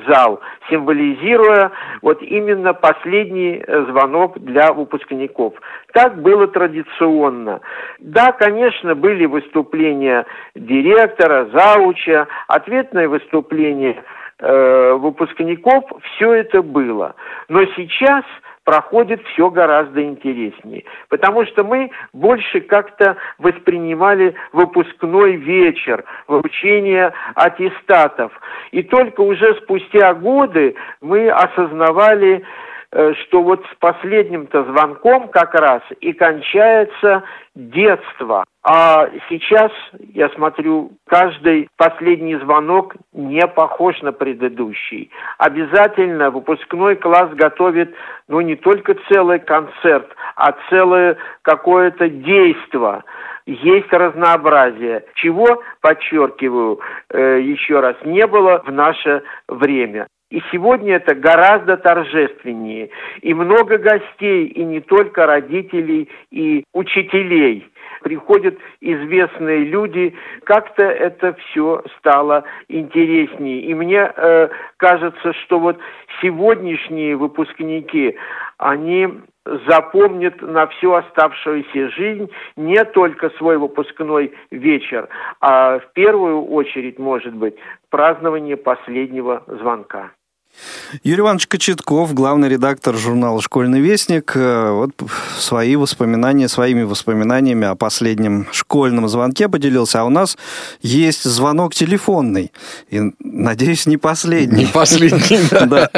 [0.08, 0.40] зал,
[0.70, 5.54] символизируя вот именно последний звонок для выпускников.
[5.94, 7.62] Так было традиционно.
[8.00, 14.04] Да, конечно, были выступления директора, зауча, ответные выступления
[14.40, 15.84] э, выпускников,
[16.16, 17.16] все это было.
[17.48, 18.24] Но сейчас
[18.70, 20.84] проходит все гораздо интереснее.
[21.10, 28.32] Потому что мы больше как-то воспринимали выпускной вечер, вручение аттестатов.
[28.72, 32.44] И только уже спустя годы мы осознавали,
[32.92, 37.24] что вот с последним-то звонком как раз и кончается
[37.54, 38.46] детство.
[38.64, 39.72] А сейчас,
[40.14, 45.10] я смотрю, каждый последний звонок не похож на предыдущий.
[45.38, 47.94] Обязательно выпускной класс готовит,
[48.28, 53.04] ну, не только целый концерт, а целое какое-то действо.
[53.46, 56.80] Есть разнообразие, чего, подчеркиваю,
[57.12, 60.08] э, еще раз, не было в наше время.
[60.30, 62.92] И сегодня это гораздо торжественнее.
[63.22, 67.68] И много гостей, и не только родителей и учителей.
[68.04, 70.14] Приходят известные люди,
[70.44, 73.62] как-то это все стало интереснее.
[73.62, 75.80] И мне э, кажется, что вот
[76.22, 78.16] сегодняшние выпускники,
[78.58, 79.08] они
[79.68, 85.10] запомнят на всю оставшуюся жизнь не только свой выпускной вечер,
[85.42, 87.56] а в первую очередь, может быть,
[87.90, 90.12] празднование последнего звонка.
[91.04, 94.92] Юрий Иванович Кочетков, главный редактор журнала «Школьный вестник», э, вот
[95.38, 100.02] свои воспоминания, своими воспоминаниями о последнем школьном звонке поделился.
[100.02, 100.38] А у нас
[100.82, 102.52] есть звонок телефонный.
[102.90, 104.66] И, надеюсь, не последний.
[104.66, 105.90] Не последний, да.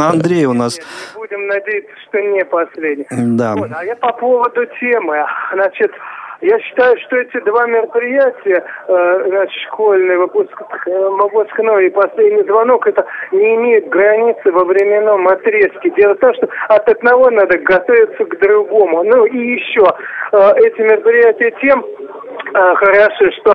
[0.00, 0.78] Андрей у нас.
[1.14, 3.06] Будем надеяться, что не последний.
[3.10, 3.54] Да.
[3.54, 5.24] А я по поводу темы.
[5.52, 5.90] Значит,
[6.40, 10.52] я считаю, что эти два мероприятия, э, значит, школьный выпуск,
[10.86, 15.90] э, выпускной и последний звонок, это не имеет границы во временном отрезке.
[15.90, 19.02] Дело в том, что от одного надо готовиться к другому.
[19.02, 19.84] Ну и еще,
[20.32, 21.84] э, эти мероприятия тем
[22.54, 23.52] хороши, что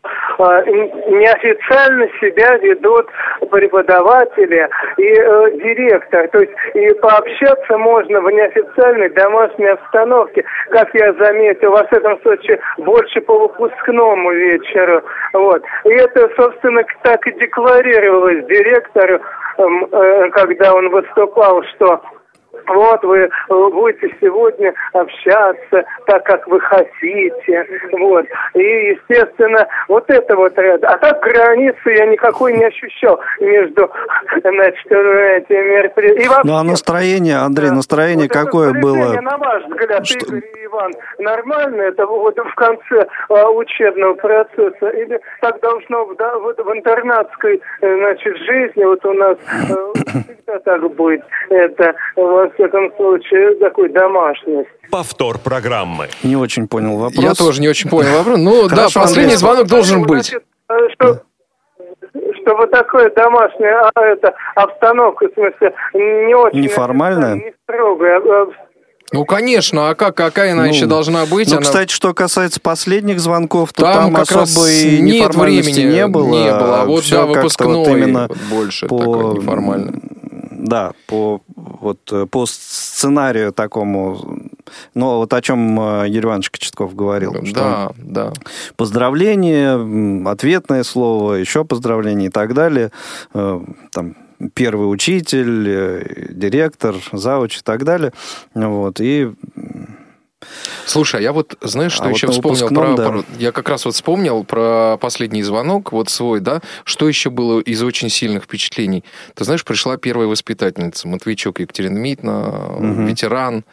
[0.67, 3.07] неофициально себя ведут
[3.49, 5.13] преподаватели и
[5.57, 6.27] директор.
[6.27, 10.43] То есть и пообщаться можно в неофициальной домашней обстановке.
[10.69, 15.03] Как я заметил, во всяком случае, больше по выпускному вечеру.
[15.33, 15.63] Вот.
[15.85, 19.19] И это, собственно, так и декларировалось директору,
[19.57, 22.01] эм, э, когда он выступал, что
[22.67, 27.65] вот вы э, будете сегодня общаться так, как вы хотите.
[27.93, 28.25] Вот.
[28.53, 30.83] И, естественно, вот это вот ряд.
[30.83, 33.89] А так границы я никакой не ощущал между,
[34.41, 36.27] значит, этими мероприятиями.
[36.27, 39.21] Вообще, Ну, а настроение, Андрей, настроение вот какое было?
[39.21, 44.89] на ваш взгляд, Что- Игорь и зван нормально, это вот в конце а, учебного процесса,
[44.89, 49.37] или так должно да, вот в интернатской э, значит, жизни, вот у нас
[49.69, 54.69] э, всегда так быть, это, во всяком случае, такой домашность.
[54.91, 56.07] Повтор программы.
[56.23, 57.23] Не очень понял вопрос.
[57.23, 58.37] Я тоже не очень понял вопрос.
[58.39, 60.33] Ну да, последний звонок должен быть.
[60.33, 61.21] э, Что,
[62.41, 66.59] что вот такое домашняя а, это, обстановка, в смысле, не очень...
[66.61, 67.35] Неформальная?
[67.35, 68.19] Не строгая.
[68.19, 68.47] а,
[69.11, 71.47] Ну, конечно, а как, какая она Ну, еще должна быть?
[71.49, 75.15] Ну, Она- кстати, что касается последних звонков, то Там там, как раз особо и нет
[75.15, 76.25] неформальности времени, не было.
[76.29, 76.81] не было.
[76.81, 79.93] А вот, да, как-то выпускной вот именно больше по, такой неформальный.
[80.51, 81.41] Да, по,
[81.83, 84.39] вот, э, по сценарию такому,
[84.95, 87.33] ну, вот о чем э, Юрий Иванович Кочетков говорил.
[87.45, 88.33] что Да,
[88.75, 92.91] поздравление, ответное слово, еще поздравление и так далее.
[93.33, 93.59] Э,
[93.91, 94.15] Там
[94.53, 98.11] первый учитель, э, директор, завуч и так далее.
[98.53, 99.31] Вот, и
[100.85, 103.09] Слушай, а я вот, знаешь, что А вот еще на вспомнил про, да.
[103.09, 106.61] про- Я как раз вот вспомнил про последний звонок, вот свой, да.
[106.83, 109.03] Что еще было из очень сильных впечатлений?
[109.35, 112.39] Ты знаешь, пришла первая воспитательница, Матвейчук Екатерина Митна,
[112.79, 113.05] Мгм.
[113.05, 113.63] ветеран.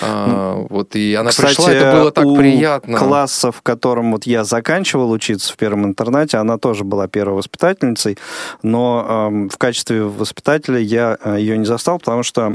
[0.00, 2.98] А, вот, и она Кстати, пришла, это было так у приятно.
[2.98, 8.18] класса, в котором вот я заканчивал учиться в первом интернате, она тоже была первой воспитательницей,
[8.62, 12.54] но эм, в качестве воспитателя я э, ее не застал, потому что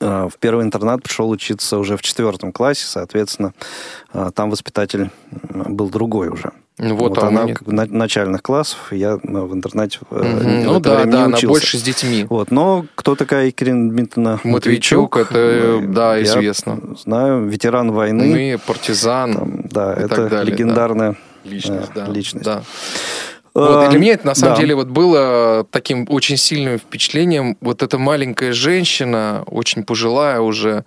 [0.00, 3.52] в первый интернат пришел учиться уже в четвертом классе, соответственно,
[4.14, 6.52] э, там воспитатель был другой уже.
[6.78, 10.38] Ну, вот, а она она бы на- начальных классов, я э, в интернате э, Мгм.
[10.38, 11.46] в Ну да, не да, она учился.
[11.46, 12.26] больше с детьми.
[12.28, 16.80] Вот, но кто такая Екатерина Дмитриевна Матвейчук, это, э, да, я известно.
[16.98, 18.24] Знаю, ветеран войны.
[18.24, 19.66] Ну и партизан.
[19.70, 21.12] Да, и это далее, легендарная
[21.44, 21.50] да.
[21.50, 21.90] личность.
[21.90, 22.44] э, да, личность.
[22.46, 22.62] да.
[23.54, 24.60] Вот, и для Эм, меня это на самом да.
[24.60, 27.56] деле вот было таким очень сильным впечатлением.
[27.60, 30.84] Вот эта маленькая женщина, очень пожилая уже,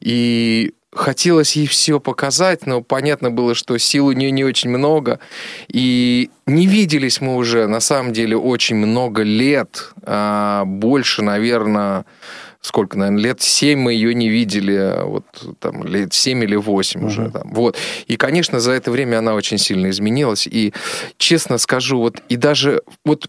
[0.00, 5.20] и хотелось ей все показать, но понятно было, что сил у нее не очень много.
[5.68, 9.92] И не виделись мы уже, на самом деле, очень много лет.
[10.02, 12.04] а, больше, наверное,
[12.60, 15.24] сколько, наверное, лет семь мы ее не видели, вот
[15.60, 17.52] там лет семь или восемь уже там.
[17.52, 17.76] Вот.
[18.06, 20.46] И, конечно, за это время она очень сильно изменилась.
[20.46, 20.72] И,
[21.16, 23.28] честно скажу, вот и даже вот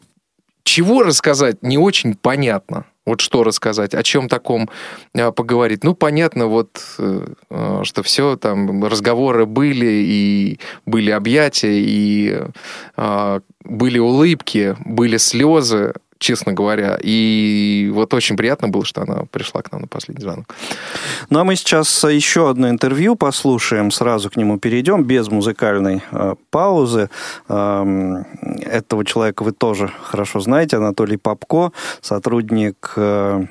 [0.64, 2.86] чего рассказать не очень понятно.
[3.06, 4.70] Вот что рассказать, о чем таком
[5.16, 5.84] а, поговорить.
[5.84, 12.44] Ну, понятно, вот, э, э, что все там разговоры были, и были объятия, и
[13.64, 17.00] были улыбки, были слезы, честно говоря.
[17.02, 20.54] И вот очень приятно было, что она пришла к нам на последний звонок.
[21.30, 26.36] Ну а мы сейчас еще одно интервью послушаем, сразу к нему перейдем, без музыкальной э,
[26.52, 27.10] паузы.
[27.48, 28.26] Эм,
[28.62, 33.46] этого человека вы тоже хорошо знаете, Анатолий Попко, сотрудник э,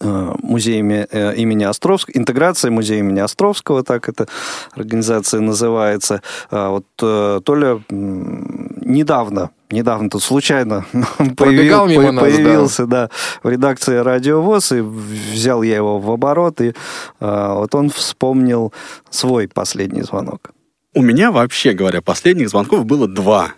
[0.00, 4.26] э, музея име- э, имени Островского, интеграция музея имени Островского, так эта
[4.74, 6.22] организация называется.
[6.50, 10.84] А Вот э, Толя недавно, недавно тут случайно
[11.36, 12.30] Пробегал появил- мимо нас, да.
[12.30, 13.10] появился да,
[13.42, 16.74] в редакции Радиовоз, и взял я его в оборот, и
[17.20, 18.72] а, вот он вспомнил
[19.10, 20.50] свой последний звонок.
[20.94, 23.52] У меня, вообще говоря, последних звонков было два.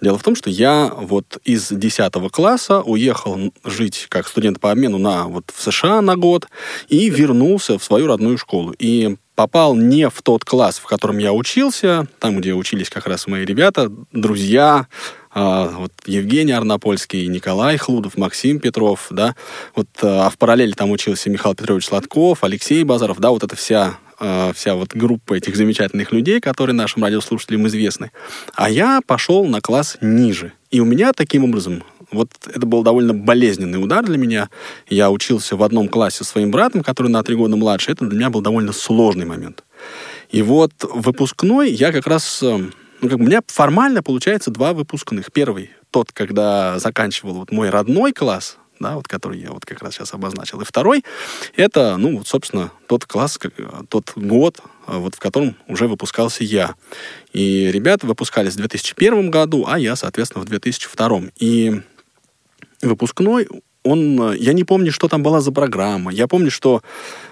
[0.00, 4.98] Дело в том, что я вот из 10 класса уехал жить как студент по обмену
[4.98, 6.48] на, вот, в США на год
[6.88, 8.74] и вернулся в свою родную школу.
[8.78, 13.26] И попал не в тот класс, в котором я учился, там, где учились как раз
[13.26, 14.88] мои ребята, друзья,
[15.30, 19.36] а, вот Евгений Арнопольский, Николай Хлудов, Максим Петров, да,
[19.74, 23.98] вот, а в параллели там учился Михаил Петрович Сладков, Алексей Базаров, да, вот это вся
[24.18, 28.10] а, вся вот группа этих замечательных людей, которые нашим радиослушателям известны.
[28.54, 30.52] А я пошел на класс ниже.
[30.70, 34.48] И у меня таким образом, вот это был довольно болезненный удар для меня.
[34.88, 37.92] Я учился в одном классе со своим братом, который на три года младше.
[37.92, 39.64] Это для меня был довольно сложный момент.
[40.30, 42.42] И вот выпускной я как раз...
[42.42, 42.58] э,
[43.02, 45.30] Ну, как у меня формально получается два выпускных.
[45.30, 49.94] Первый, тот, когда заканчивал вот мой родной класс, да, вот который я вот как раз
[49.94, 50.60] сейчас обозначил.
[50.60, 51.04] И второй,
[51.56, 53.38] это, ну, вот, собственно, тот класс,
[53.88, 56.74] тот год, э, вот в котором уже выпускался я.
[57.32, 61.22] И ребята выпускались в 2001 году, а я, соответственно, в 2002.
[61.38, 61.80] И
[62.82, 63.48] выпускной,
[63.82, 64.32] он...
[64.34, 66.12] Я не помню, что там была за программа.
[66.12, 66.82] Я помню, что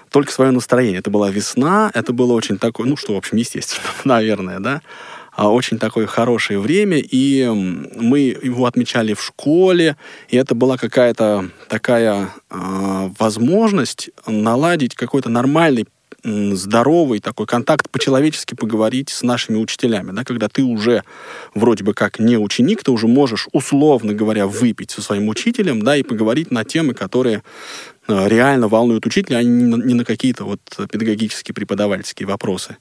[0.09, 0.99] только свое настроение.
[0.99, 5.24] Это была весна, это было очень такое, ну, что, в общем, естественно, наверное, да а,
[5.37, 9.97] очень такое хорошее время, и мы его отмечали в школе,
[10.29, 15.87] и это была какая-то такая а, возможность наладить какой-то нормальный
[16.25, 21.03] здоровый такой контакт, по-человечески поговорить с нашими учителями, да, когда ты уже
[21.53, 25.95] вроде бы как не ученик, ты уже можешь, условно говоря, выпить со своим учителем, да,
[25.95, 27.43] и поговорить на темы, которые
[28.07, 30.61] э, реально волнуют учителя, а не на какие-то вот
[30.91, 32.77] педагогические, преподавательские вопросы.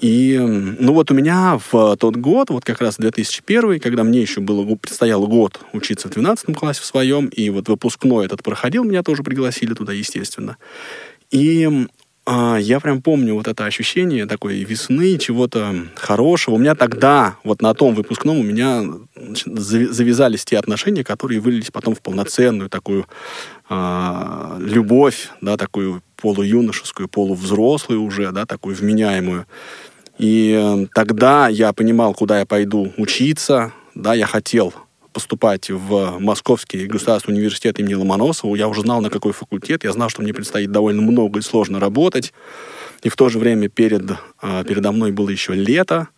[0.00, 4.40] И, ну вот у меня в тот год, вот как раз 2001, когда мне еще
[4.40, 9.02] было, предстоял год учиться в 12 классе в своем, и вот выпускной этот проходил, меня
[9.02, 10.56] тоже пригласили туда, естественно.
[11.30, 11.86] И
[12.28, 16.56] а, я прям помню вот это ощущение такой весны, чего-то хорошего.
[16.56, 18.84] У меня тогда, вот на том выпускном, у меня
[19.14, 23.06] завязались те отношения, которые вылились потом в полноценную такую
[23.68, 29.46] а, любовь, да, такую полуюношескую, полувзрослую уже, да, такую вменяемую.
[30.18, 34.72] И э, тогда я понимал, куда я пойду учиться, да, я хотел
[35.12, 38.54] поступать в Московский государственный университет имени Ломоносова.
[38.54, 39.82] Я уже знал, на какой факультет.
[39.82, 42.34] Я знал, что мне предстоит довольно много и сложно работать.
[43.02, 44.10] И в то же время перед,
[44.40, 46.08] а, передо мной было еще лето,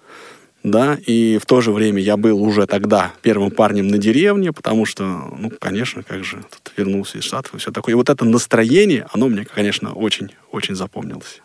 [0.62, 4.86] да, и в то же время я был уже тогда первым парнем на деревне, потому
[4.86, 7.92] что, ну, конечно, как же, тут вернулся из Штатов и все такое.
[7.92, 11.42] И вот это настроение, оно мне, конечно, очень-очень запомнилось.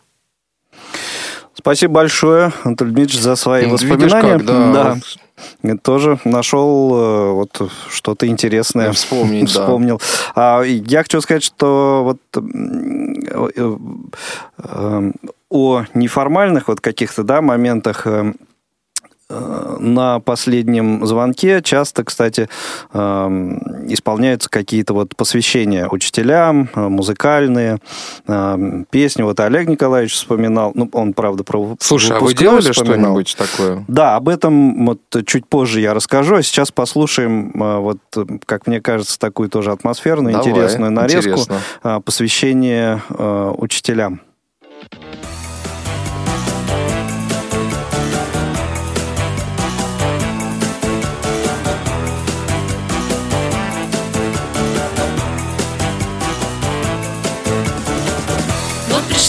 [1.56, 4.38] Спасибо большое, Анатолий Дмитриевич, за свои Ну, видишь воспоминания.
[4.40, 4.98] как, да,
[5.62, 8.92] Я тоже нашел э, вот что-то интересное.
[8.94, 9.62] Вспомнить, да.
[9.62, 10.02] Вспомнил.
[10.36, 13.78] А, я хочу сказать, что вот э,
[14.58, 15.12] э,
[15.50, 18.34] о неформальных вот каких-то да, моментах э, э,
[19.30, 22.50] на последнем звонке часто, кстати,
[22.94, 23.58] эм,
[23.88, 27.80] исполняются какие-то вот посвящения учителям, э, музыкальные
[28.92, 29.24] песни.
[29.24, 33.84] Вот Олег Николаевич вспоминал, ну, он, правда, про Слушай, а вы делали что-нибудь такое?
[33.88, 36.36] Да, об этом вот чуть позже я расскажу.
[36.36, 41.32] А сейчас послушаем, э, вот, э, как мне кажется, такую тоже атмосферную, Давай, интересную нарезку
[41.32, 41.62] интересно.
[41.84, 44.22] э, посвящение э, учителям.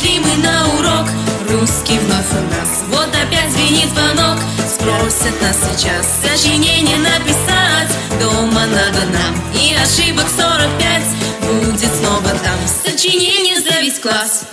[0.05, 1.09] Пришли мы на урок,
[1.51, 2.85] русский вновь у нас.
[2.91, 4.39] Вот опять звенит звонок,
[4.69, 7.91] спросят нас сейчас сочинение написать.
[8.21, 11.03] Дома надо нам, и ошибок 45
[11.43, 12.59] будет снова там.
[12.85, 14.45] Сочинение за весь класс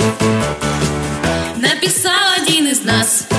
[1.57, 3.30] написал один из нас.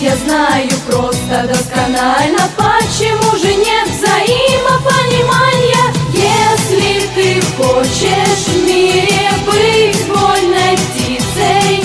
[0.00, 5.92] Я знаю просто досконально Почему же нет взаимопонимания?
[6.14, 11.84] Если ты хочешь в мире быть вольной птицей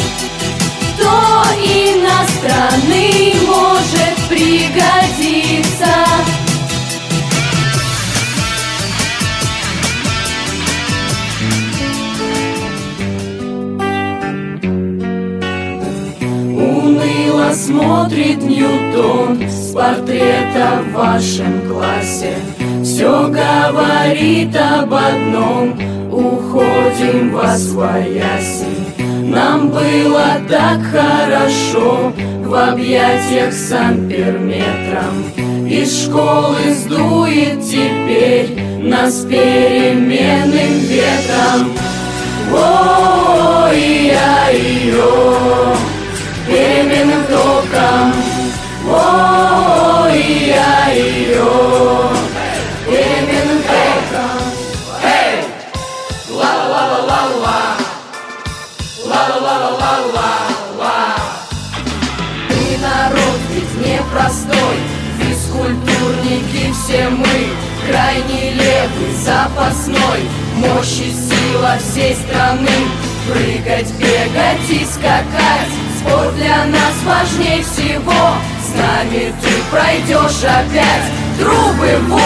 [0.97, 5.04] То иностранный может пригодиться
[17.65, 22.35] смотрит Ньютон с портрета в вашем классе.
[22.83, 25.75] Все говорит об одном,
[26.11, 28.65] уходим во свояси.
[28.99, 32.13] Нам было так хорошо
[32.43, 35.23] в объятиях с амперметром.
[35.67, 41.73] Из школы сдует теперь нас переменным ветром.
[42.53, 44.05] Ой-я-йо,
[46.47, 48.34] переменным током.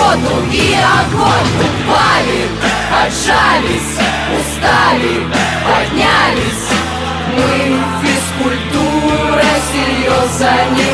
[0.09, 1.51] Воду и огонь.
[1.59, 2.41] Упали,
[3.01, 3.97] отжались,
[4.37, 5.15] устали,
[5.65, 6.65] поднялись.
[7.35, 10.88] Мы физкультурой серьезно занимались.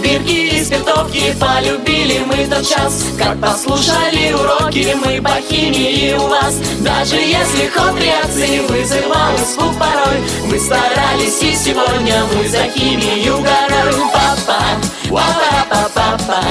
[0.00, 3.04] Пробирки и спиртовки полюбили мы тот час.
[3.18, 6.54] Как послушали уроки мы по химии у вас.
[6.80, 13.94] Даже если ход реакции вызывал испуг порой Вы старались и сегодня вы за химию горой.
[14.12, 14.60] Папа,
[15.08, 16.42] ва-па-па-па-па,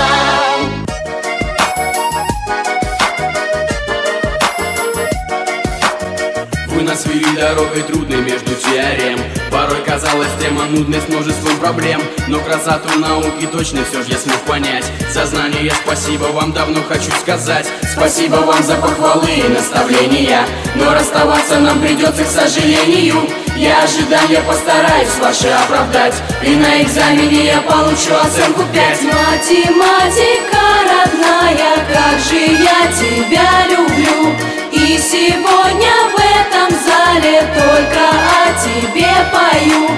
[7.37, 9.19] дорогой трудной между теорем
[9.51, 12.01] Порой казалось тема нудной с множеством проблем.
[12.27, 14.85] Но красоту науки точно все же я смог понять.
[15.11, 17.65] Сознание спасибо вам давно хочу сказать.
[17.91, 20.41] Спасибо вам за похвалы и наставления.
[20.75, 23.15] Но расставаться нам придется к сожалению
[23.57, 26.13] Я ожидания постараюсь ваши оправдать.
[26.43, 34.35] И на экзамене я получу оценку 5 Математика родная, как же я тебя люблю.
[34.71, 39.89] И сегодня в этом зале только о тебе пою.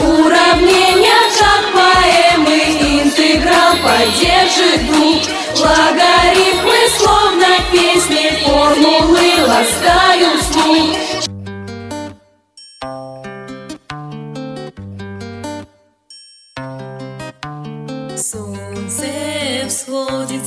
[0.00, 5.24] Уравнения как поэмы, интеграл поддержит двух
[5.58, 11.28] Логарифмы словно песни, формулы ласкают слух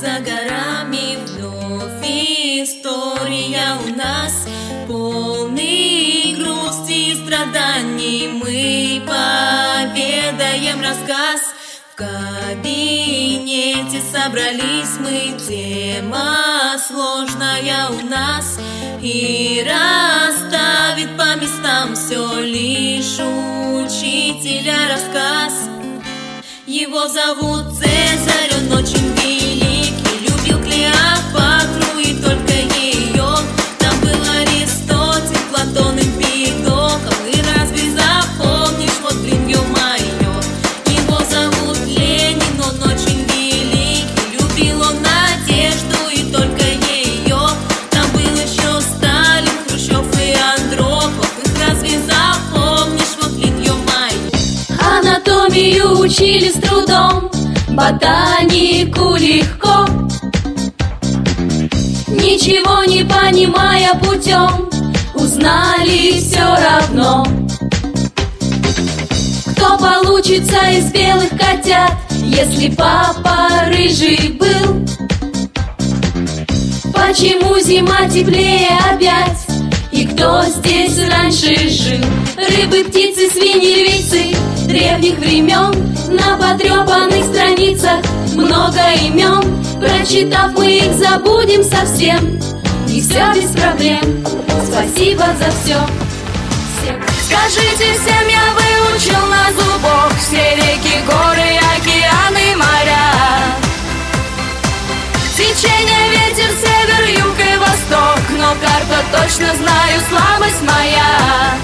[0.02, 4.48] за горами Вновь история у нас.
[4.88, 11.54] Полный грусти и страданий Мы поведаем рассказ.
[11.92, 18.58] В кабинете собрались мы Тема сложная у нас.
[19.00, 23.20] И расставит по местам Все лишь
[23.84, 25.68] учителя рассказ.
[26.66, 29.11] Его зовут Цезарь, он очень
[55.52, 57.30] Анатомию учили с трудом,
[57.68, 59.86] ботанику легко.
[62.08, 64.70] Ничего не понимая путем,
[65.14, 67.26] узнали все равно.
[69.54, 74.86] Кто получится из белых котят, если папа рыжий был?
[76.94, 79.41] Почему зима теплее опять?
[79.92, 82.04] И кто здесь раньше жил?
[82.36, 84.36] Рыбы, птицы, свиньи, львицы.
[84.66, 88.00] Древних времен На потрепанных страницах
[88.34, 92.40] Много имен Прочитав, мы их забудем совсем.
[92.88, 94.24] И все без проблем.
[94.64, 95.76] Спасибо за все
[97.26, 103.52] Скажите всем, я выучил на зубок Все реки, горы, океаны, моря.
[105.36, 107.31] Течение, ветер, север, юг
[108.60, 111.54] карта точно знаю, слабость моя.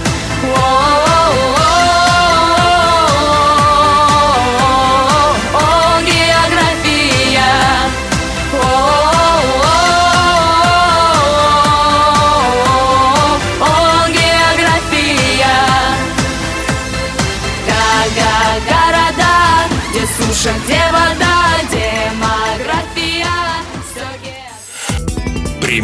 [0.57, 1.88] О,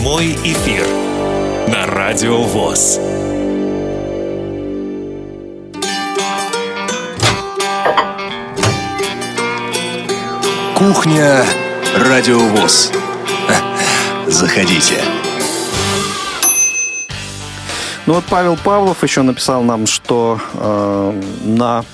[0.04, 0.86] Прямой эфир
[1.66, 3.00] на Радио ВОЗ.
[10.76, 11.44] Кухня
[11.96, 12.92] Радио ВОЗ.
[14.26, 14.96] Заходите.
[18.06, 21.84] Ну вот Павел Павлов еще написал нам, что э, на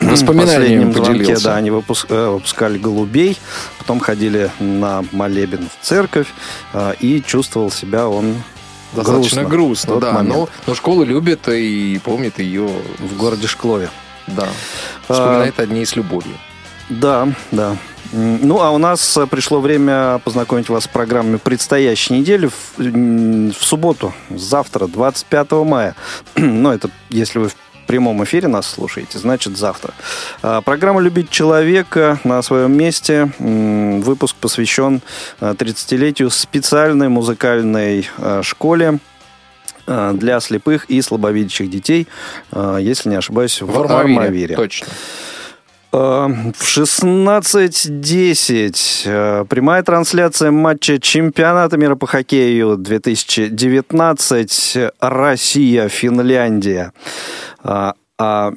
[0.00, 1.44] Воспоминаниями последнем звонке, поделился.
[1.44, 3.38] да, они выпуск- э, выпускали голубей,
[3.88, 6.26] потом ходили на молебен в церковь,
[6.74, 8.34] э, и чувствовал себя он
[8.92, 10.12] Достаточно грустно, грустно, да.
[10.12, 10.34] момент.
[10.34, 12.68] Но, но школу любит и помнит ее
[12.98, 13.88] в городе Шклове.
[14.26, 14.48] Да.
[15.08, 16.34] А, Вспоминает одни с любовью.
[16.90, 17.78] Да, да.
[18.12, 23.64] Ну, а у нас э, пришло время познакомить вас с программами предстоящей недели в, в
[23.64, 25.94] субботу, завтра, 25 мая.
[26.36, 27.56] Ну, это если вы в
[27.88, 29.94] прямом эфире нас слушаете, значит завтра.
[30.42, 33.30] А, Программа «Любить человека» на своем месте.
[33.38, 35.00] Выпуск посвящен
[35.40, 38.98] э, 30-летию специальной музыкальной э, школе
[39.86, 42.06] для слепых и слабовидящих детей,
[42.78, 44.54] если не ошибаюсь, в, В Армавире, Армавире.
[44.54, 44.86] точно.
[45.90, 56.92] В 16.10 э, прямая трансляция матча чемпионата мира по хоккею 2019 Россия-Финляндия.
[57.68, 58.52] А, а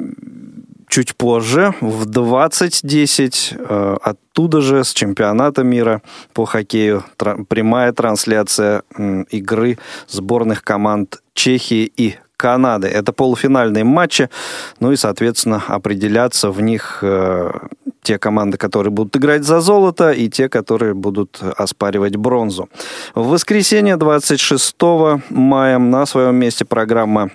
[0.87, 6.01] чуть позже, в 20.10, э, оттуда же с чемпионата мира
[6.33, 8.83] по хоккею тра- прямая трансляция
[9.29, 12.87] игры сборных команд Чехии и Канады.
[12.87, 14.29] Это полуфинальные матчи,
[14.79, 17.51] ну и, соответственно, определятся в них э,
[18.01, 22.69] те команды, которые будут играть за золото, и те, которые будут оспаривать бронзу.
[23.13, 24.75] В воскресенье 26
[25.29, 27.29] мая на своем месте программа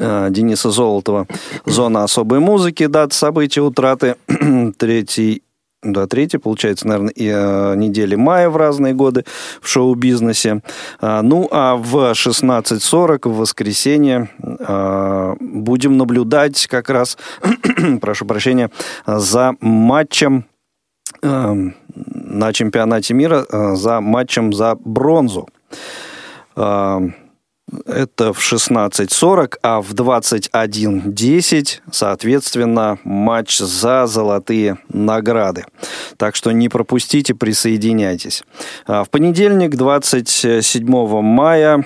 [0.00, 1.26] Дениса Золотова
[1.66, 4.16] «Зона особой музыки», дата события утраты
[4.78, 5.42] третий
[5.82, 9.24] да, третий, получается, наверное, и, э, недели мая в разные годы
[9.62, 10.62] в шоу-бизнесе.
[11.00, 17.16] А, ну, а в 16.40 в воскресенье э, будем наблюдать как раз,
[18.02, 18.70] прошу прощения,
[19.06, 20.44] за матчем
[21.22, 21.54] э,
[21.94, 25.48] на чемпионате мира, э, за матчем за бронзу.
[26.56, 27.00] Э,
[27.86, 35.64] это в 16.40, а в 21.10, соответственно, матч за золотые награды.
[36.16, 38.44] Так что не пропустите, присоединяйтесь.
[38.86, 41.84] А В понедельник, 27 мая,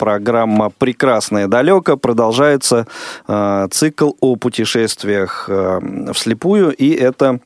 [0.00, 2.86] программа «Прекрасное далеко» продолжается
[3.28, 5.80] э, цикл о путешествиях э,
[6.14, 7.40] вслепую, и это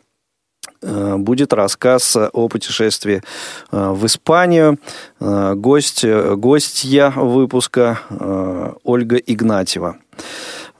[1.18, 3.22] будет рассказ о путешествии
[3.72, 4.78] э, в Испанию.
[5.20, 9.96] Э, Гость, э, гостья выпуска э, Ольга Игнатьева.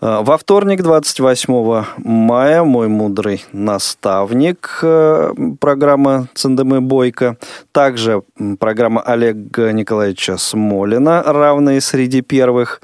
[0.00, 7.36] Э, Во вторник, 28 мая, мой мудрый наставник, э, программа Цендемы Бойко.
[7.72, 8.22] Также
[8.58, 12.80] программа Олега Николаевича Смолина, равные среди первых.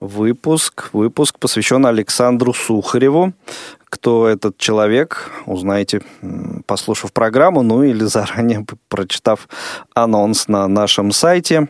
[0.00, 3.34] Выпуск, выпуск посвящен Александру Сухареву.
[3.90, 6.00] Кто этот человек, узнаете,
[6.66, 9.48] послушав программу, ну или заранее прочитав
[9.94, 11.68] анонс на нашем сайте.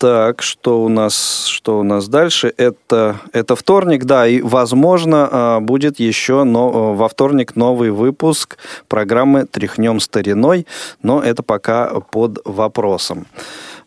[0.00, 2.54] Так, что у нас, что у нас дальше?
[2.56, 8.56] Это, это вторник, да, и, возможно, а, будет еще но, во вторник новый выпуск
[8.88, 10.66] программы «Тряхнем стариной»,
[11.02, 13.26] но это пока под вопросом.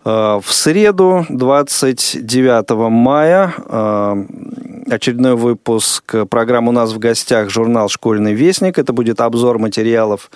[0.06, 4.18] А, В среду, 29 мая, а,
[4.90, 8.78] очередной выпуск программы у нас в гостях журнал «Школьный вестник».
[8.78, 10.30] Это будет обзор материалов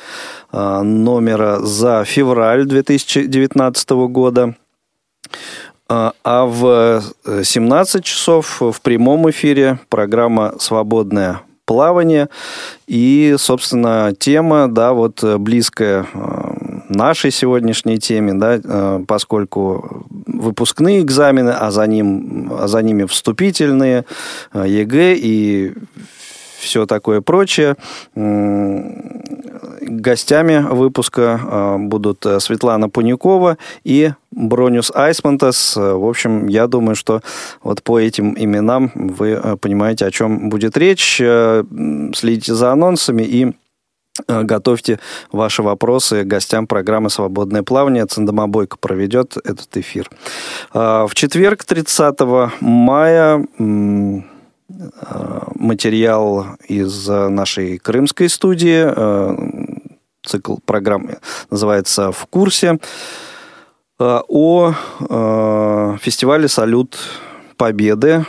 [0.51, 4.55] а, номера за февраль 2019 года.
[5.89, 12.27] А в э, 17 часов в прямом эфире программа «Свободное плавание».
[12.87, 16.46] И, собственно, тема, да, вот э, близкая э,
[16.89, 24.05] нашей сегодняшней теме, да, э, поскольку выпускные экзамены, а за, ним, а за ними вступительные,
[24.53, 25.73] э, ЕГЭ и
[26.59, 27.75] все такое прочее.
[29.81, 35.77] Гостями выпуска э, будут Светлана Пунякова и Бронюс Айсмантас.
[35.77, 37.21] Э, В общем, я думаю, что
[37.63, 41.17] вот по этим именам вы понимаете, о чем будет речь.
[41.17, 43.53] Следите за анонсами и
[44.27, 44.99] Готовьте
[45.31, 48.05] ваши вопросы гостям программы «Свободное плавание».
[48.05, 50.09] Циндама Бойко проведет этот эфир.
[50.73, 52.19] А, В четверг, 30
[52.61, 53.45] мая,
[54.69, 58.83] э, материал из э, нашей крымской студии.
[58.85, 59.35] Э,
[60.25, 62.79] Цикл программы называется «В курсе»
[63.99, 66.97] э, о э, фестивале «Салют
[67.55, 68.25] Победы».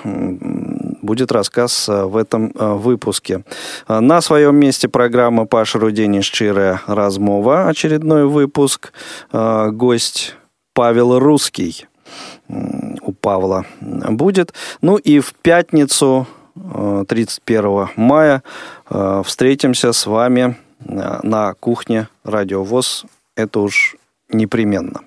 [1.08, 3.42] Будет рассказ э, в этом э, выпуске.
[3.88, 7.66] Э, На своем месте программа Паша Рудени Щирая Размова.
[7.68, 8.92] Очередной выпуск.
[9.32, 10.34] Гость
[10.74, 11.86] Павел Русский
[12.50, 14.52] у Павла будет.
[14.82, 18.42] Ну и в пятницу, э, 31 мая,
[19.24, 23.06] встретимся с вами на кухне Радио ВОЗ.
[23.34, 23.96] Это уж
[24.28, 25.00] непременно.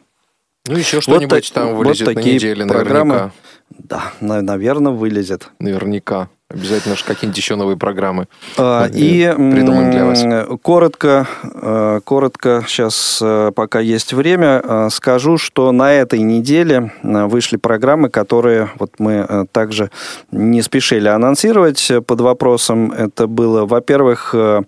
[0.67, 3.31] Ну, еще что-нибудь та- там вылезет на такие неделе, программы.
[3.77, 5.49] Да, наверное, вылезет.
[5.59, 6.29] Наверняка.
[6.53, 8.27] Обязательно же какие-нибудь еще новые программы.
[8.57, 10.23] А, э, И придумаем для вас.
[10.61, 13.23] коротко, э, коротко сейчас,
[13.55, 19.25] пока есть время, э, скажу, что на этой неделе э, вышли программы, которые вот мы
[19.27, 19.91] э, также
[20.31, 22.91] не спешили анонсировать э, под вопросом.
[22.91, 24.63] Это было, во-первых, э, э,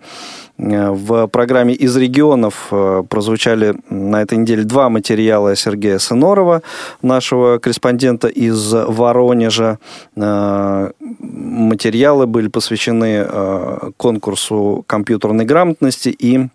[0.56, 6.62] в программе «Из регионов» э, прозвучали на этой неделе два материала Сергея Сынорова,
[7.02, 9.78] нашего корреспондента из Воронежа.
[10.16, 10.90] Э,
[11.20, 16.48] Материалы были посвящены э, конкурсу компьютерной грамотности и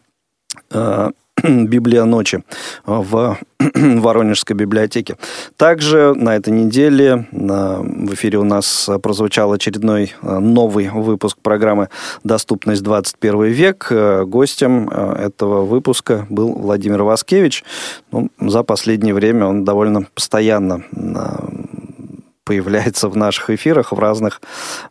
[1.44, 2.44] Библия ночи
[2.86, 3.38] в
[3.76, 5.18] Воронежской библиотеке.
[5.58, 11.90] Также на этой неделе в эфире у нас прозвучал очередной э, новый выпуск программы
[12.24, 13.88] «Доступность 21 век».
[13.92, 17.64] Э, Гостем этого выпуска был Владимир Васкевич.
[18.12, 20.84] Ну, за последнее время он довольно постоянно
[22.50, 24.42] появляется в наших эфирах в разных,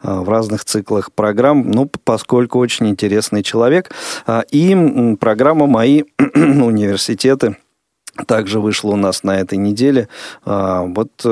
[0.04, 3.90] э, в разных циклах программ, ну, поскольку очень интересный человек.
[4.28, 6.04] А, и программа «Мои
[6.34, 7.56] университеты»
[8.26, 10.08] также вышла у нас на этой неделе.
[10.44, 11.28] А, Вот э,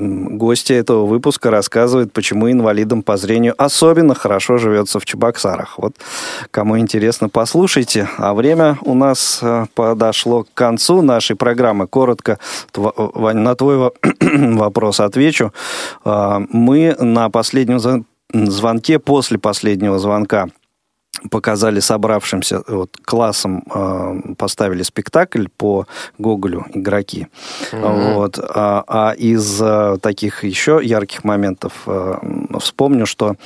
[0.00, 5.78] м, гостья этого выпуска рассказывает, почему инвалидам по зрению особенно хорошо живется в Чебоксарах.
[5.78, 5.94] Вот
[6.50, 8.08] кому интересно, послушайте.
[8.18, 11.86] А время у нас э, подошло к концу нашей программы.
[11.86, 12.38] Коротко,
[12.72, 13.92] тва- Вань, на твой во-
[14.56, 15.52] вопрос отвечу.
[16.04, 20.48] А, Мы на последнем звон- звонке, после последнего звонка,
[21.30, 25.86] показали собравшимся вот, классом, э, поставили спектакль по
[26.18, 27.26] Гоголю «Игроки».
[27.72, 28.14] Мгм.
[28.14, 28.38] Вот.
[28.38, 32.14] А, а из э, таких еще ярких моментов э,
[32.60, 33.36] вспомню, что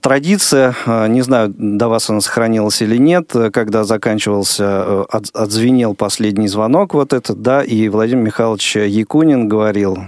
[0.00, 0.74] Традиция,
[1.08, 7.12] не знаю, до вас она сохранилась или нет, когда заканчивался, от- отзвенел последний звонок вот
[7.12, 9.98] этот, да, и Владимир Михайлович Якунин говорил,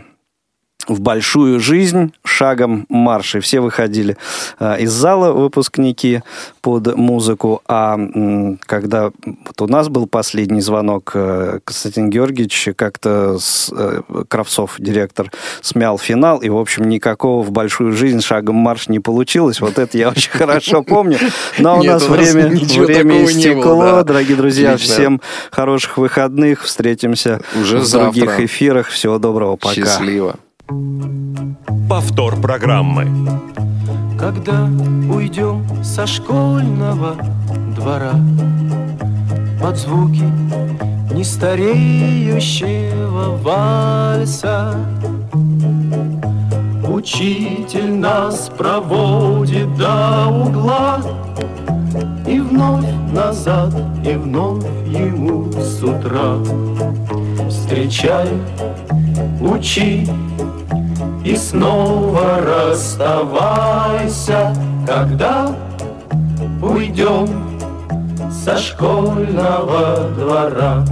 [0.88, 3.36] в большую жизнь шагом марш.
[3.36, 4.16] И все выходили
[4.58, 6.22] э, из зала выпускники
[6.60, 7.62] под музыку.
[7.66, 14.02] А м, когда вот у нас был последний звонок, э, Константин Георгиевич как-то с, э,
[14.28, 15.30] Кравцов, директор,
[15.60, 16.38] смял финал.
[16.38, 19.60] И, в общем, никакого в большую жизнь шагом марш не получилось.
[19.60, 21.18] Вот это я очень хорошо помню.
[21.58, 24.02] Но у нас время, время истекло.
[24.02, 25.20] Дорогие друзья, всем
[25.50, 26.62] хороших выходных.
[26.62, 28.88] Встретимся в других эфирах.
[28.88, 29.56] Всего доброго.
[29.56, 29.74] Пока.
[29.74, 30.36] Счастливо.
[31.88, 33.08] Повтор программы.
[34.18, 34.68] Когда
[35.12, 37.16] уйдем со школьного
[37.74, 38.14] двора
[39.60, 40.22] Под звуки
[41.12, 44.76] нестареющего вальса
[46.88, 51.00] Учитель нас проводит до угла
[52.28, 53.74] И вновь назад,
[54.06, 56.36] и вновь ему с утра
[57.48, 58.28] Встречай,
[59.40, 60.06] учи,
[61.24, 64.54] и снова расставайся,
[64.86, 65.54] когда
[66.60, 67.28] уйдем
[68.30, 70.84] со школьного двора.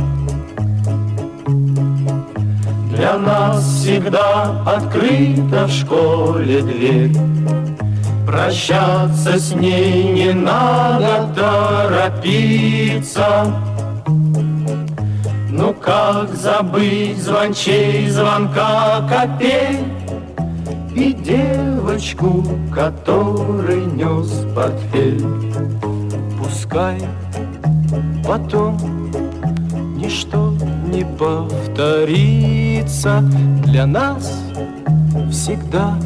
[2.91, 7.16] Для нас всегда открыта в школе дверь.
[8.26, 13.47] Прощаться с ней не надо торопиться.
[15.51, 19.81] Ну как забыть звончей звонка копей
[20.95, 25.24] И девочку, который нес портфель
[26.38, 26.99] Пускай
[28.26, 28.76] потом
[29.97, 30.55] ничто
[30.86, 33.20] не повторится.
[33.64, 34.32] Для нас
[35.30, 35.99] всегда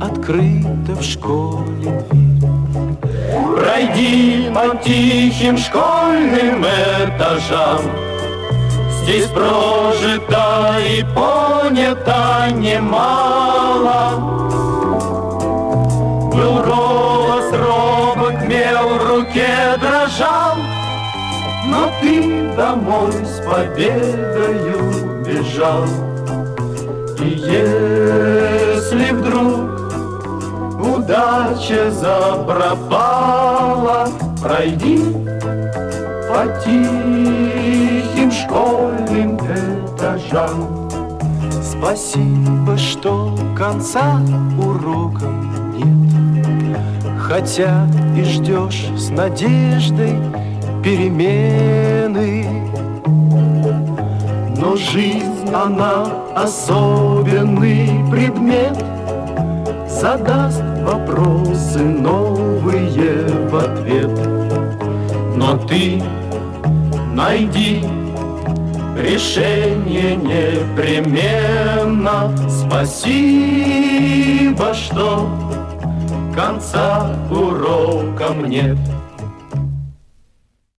[0.00, 2.48] открыта в школе дверь.
[3.56, 7.80] Пройди по тихим школьным этажам
[9.02, 14.20] Здесь прожито и понято немало.
[16.32, 20.56] Был голос робок, мел в руке дрожал
[21.66, 25.84] Но ты домой с победою бежал.
[27.18, 29.70] И если вдруг
[30.96, 33.18] удача запропала
[34.40, 34.98] Пройди
[36.28, 37.91] по тихим
[38.42, 40.88] школьным этажам.
[41.62, 44.20] Спасибо, что конца
[44.58, 46.76] урокам нет,
[47.20, 47.86] Хотя
[48.16, 50.16] и ждешь с надеждой
[50.82, 52.46] перемены.
[54.56, 58.78] Но жизнь, она особенный предмет,
[59.88, 64.10] Задаст вопросы новые в ответ.
[65.36, 66.02] Но ты
[67.14, 67.84] найди
[68.96, 71.82] решение непременно.
[72.48, 73.12] Спасибо,
[74.74, 75.28] что
[76.34, 78.76] конца урокам нет.